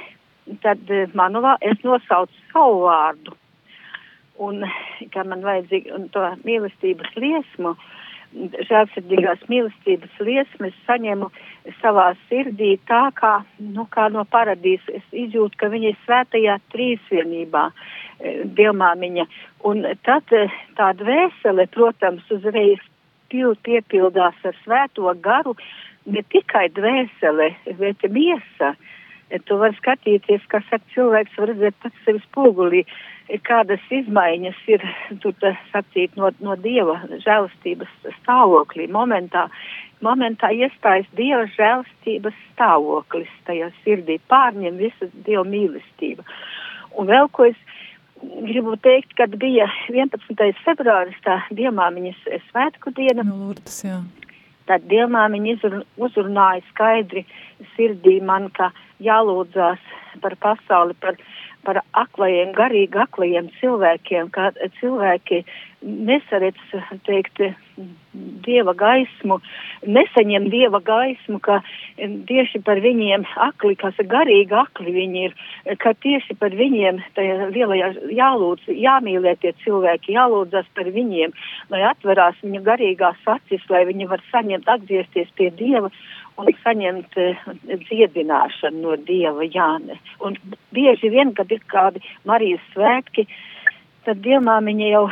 [0.64, 3.36] tad eh, manu, es nosaucu savu vārdu.
[4.42, 4.64] Un,
[5.12, 7.76] kā man vajadzīga, to mīlestības liesmu,
[8.68, 11.28] žēlsirdīgās mīlestības liesmas saņemu
[11.80, 14.88] savā sirdī tā kā, nu, kā no paradīzes.
[15.00, 19.26] Es izjūtu, ka viņa ir svētajā trīsvienībā, e, dievmāmiņa.
[19.68, 20.46] Un tad e,
[20.78, 22.80] tā dvēsele, protams, uzreiz
[23.32, 25.54] pild, piepildās ar svēto garu,
[26.06, 28.72] ne tikai dvēsele, bet miesa.
[28.72, 29.01] E,
[29.48, 32.84] tu vari skatīties, kas ar cilvēks var redzēt pats sevi spogulī
[33.46, 34.82] kādas izmaiņas ir,
[35.22, 35.34] tur
[35.70, 38.88] sacīt, no, no Dieva žēlastības stāvoklī.
[38.92, 39.46] Momentā,
[40.04, 46.26] momentā iestājas Dieva žēlastības stāvoklis tajā sirdī, pārņem visas Dieva mīlestība.
[46.98, 47.56] Un vēl ko es
[48.22, 50.52] gribu teikt, kad bija 11.
[50.66, 52.20] februāris tā Dievmāmiņas
[52.50, 53.24] svētku diena.
[53.26, 54.02] No Lurdas, jā.
[54.68, 57.24] Tad Dievmāmiņa uzrunāja skaidri
[57.74, 58.70] sirdī man, ka
[59.06, 59.82] jālūdzās
[60.22, 61.18] par pasauli, par
[61.62, 64.50] par aklajiem, garīgi aklajiem cilvēkiem, kā
[64.80, 65.42] cilvēki
[65.82, 66.58] nesaredz,
[67.06, 67.40] teikt,
[68.44, 69.38] dieva gaismu,
[69.88, 71.60] nesaņem dieva gaismu, ka
[72.28, 75.36] tieši par viņiem akli, kas garīgi akli viņi ir,
[75.82, 81.34] ka tieši par viņiem tajā lielajā jālūdz, jāmīlē tie cilvēki, jālūdzas par viņiem,
[81.72, 85.90] lai atverās viņa garīgās acis, lai viņi var saņemt, atgriezties pie dieva
[86.42, 87.46] un saņemt uh,
[87.86, 89.98] dziedināšanu no Dieva Jāne.
[90.24, 90.36] Un
[90.74, 93.26] bieži vien, kad ir kādi Marijas svētki,
[94.06, 95.06] tad Dievmāmiņa jau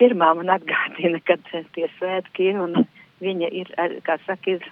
[0.00, 1.42] pirmā man atgādina, kad
[1.74, 2.84] tie svētki ir un
[3.24, 3.72] viņa ir,
[4.06, 4.68] kā saka, ir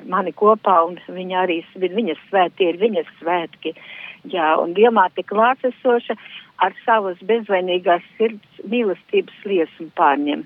[0.00, 3.76] ar mani kopā un viņa arī, viņas svētki ir viņas svētki.
[4.32, 6.16] Jā, un Dievmāte klātesoša
[6.64, 10.44] ar savas bezvainīgās sirds mīlestības liesmu pārņem.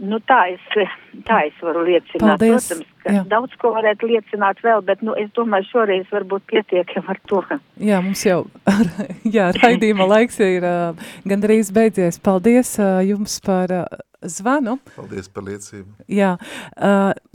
[0.00, 0.92] Nu, tā, es,
[1.28, 2.40] tā es varu liecināt.
[2.40, 2.68] Paldies.
[2.70, 3.22] Protams, ka jā.
[3.28, 7.42] daudz ko varētu liecināt vēl, bet nu, es domāju, šoreiz varbūt pietiekam ar to.
[7.80, 8.42] Jā, mums jau
[9.36, 10.64] jā, raidījuma laiks ir
[11.28, 12.20] gandrīz beidzies.
[12.24, 12.78] Paldies
[13.08, 13.76] jums par
[14.24, 14.78] zvanu.
[14.96, 16.08] Paldies par liecību.
[16.12, 16.34] Jā,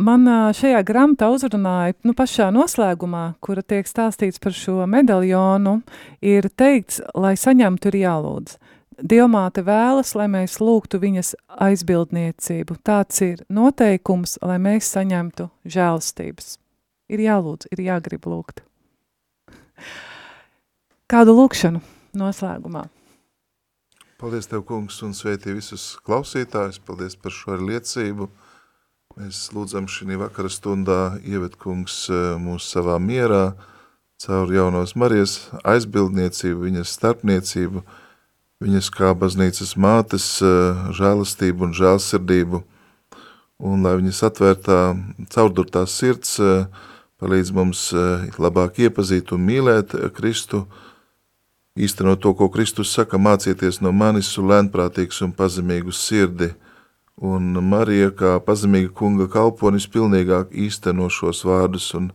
[0.09, 5.79] man šajā grāmatā uzrunāja, nu pašā noslēgumā, kura tiek stāstīts par šo medaļonu,
[6.25, 8.57] ir teikts, lai saņemtu ir jālūdz.
[8.95, 11.33] Dievmāte vēlas, lai mēs lūgtu viņas
[11.65, 12.77] aizbildniecību.
[12.85, 16.55] Tāds ir noteikums, lai mēs saņemtu žēlstības.
[17.11, 18.63] Ir jālūdz, ir jāgrib lūgt.
[21.11, 21.83] Kādu lūkšanu
[22.17, 22.85] noslēgumā?
[24.15, 26.79] Paldies Tev, kungs, un sveitī visus klausītājus.
[26.79, 28.29] Paldies par šo liecību.
[29.19, 32.07] Mēs lūdzam šī vakara stundā ieved kungs
[32.39, 33.57] mūs savā mierā,
[34.23, 35.35] caur jaunos Marijas
[35.67, 37.83] aizbildniecību, viņas starpniecību,
[38.63, 42.63] viņas kā baznīcas mātes eh, žēlastību un žēlsirdību,
[43.65, 44.79] un lai viņas atvērtā,
[45.33, 46.67] caurdurtā sirds eh,
[47.19, 50.65] palīdz mums eh, labāk iepazīt un mīlēt Kristu,
[51.75, 56.53] īstenot to, ko Kristus saka, mācieties no manis lēnprātīgs un pazemīgu sirdi,
[57.19, 62.13] un Marija kā pazemīga kunga kalponis pilnīgāk īsteno šos vārdus, un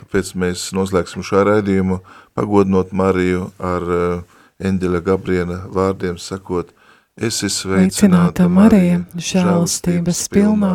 [0.00, 2.02] tāpēc mēs noslēgsim šo raidījumu,
[2.36, 6.72] pagodinot Mariju ar uh, eņģeļa Gabriela vārdiem sakot,
[7.18, 10.72] esi sveicināta Marija, žēlstības pilnā,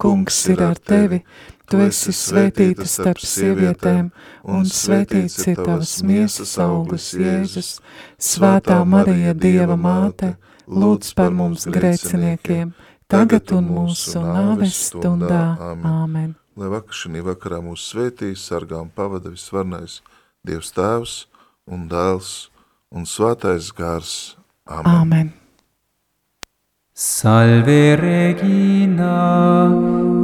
[0.00, 1.22] kungs ir ar tevi,
[1.68, 4.10] tu esi svētīta starp sievietēm,
[4.48, 7.76] un svētīts ir tavas miesas augurs Jēzus.
[8.16, 10.34] Svētā Marija, Dieva māte,
[10.66, 12.72] lūdz par mums grēciniekiem,
[13.08, 15.44] tagad un mūsu nāves stundā.
[15.84, 16.34] Āmen.
[16.56, 20.00] Lai vakar šī vakarā mūs svētīs, sargām pavada visvarnais
[20.46, 21.16] Dievs Tēvs
[21.68, 22.46] un Dēls
[22.96, 24.36] un svētais gars.
[24.64, 24.94] Amen.
[24.94, 25.28] Amen.
[26.96, 29.68] Salve Regina,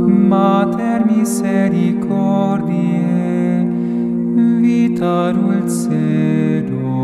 [0.08, 3.68] Mater misericordiae,
[4.64, 6.96] vita dulcedo,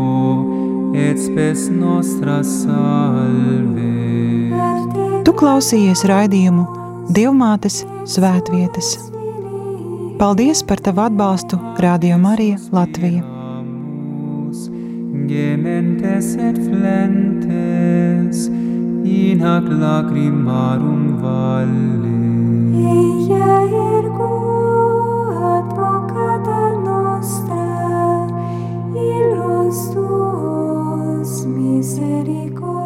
[0.97, 3.93] et spes nostra salve.
[5.21, 6.65] Tu klausījies raidījumu
[7.13, 8.97] Dievmātes svētvietas.
[10.19, 13.38] Paldies par tavu atbalstu Radio Marija Latvija
[15.29, 18.39] gementes et flentes
[19.19, 22.17] in hac lacrimarum valle.
[22.95, 23.51] Eia
[23.97, 24.33] ergo
[25.57, 27.67] advocata nostra
[29.05, 32.78] illos tuos misericordiae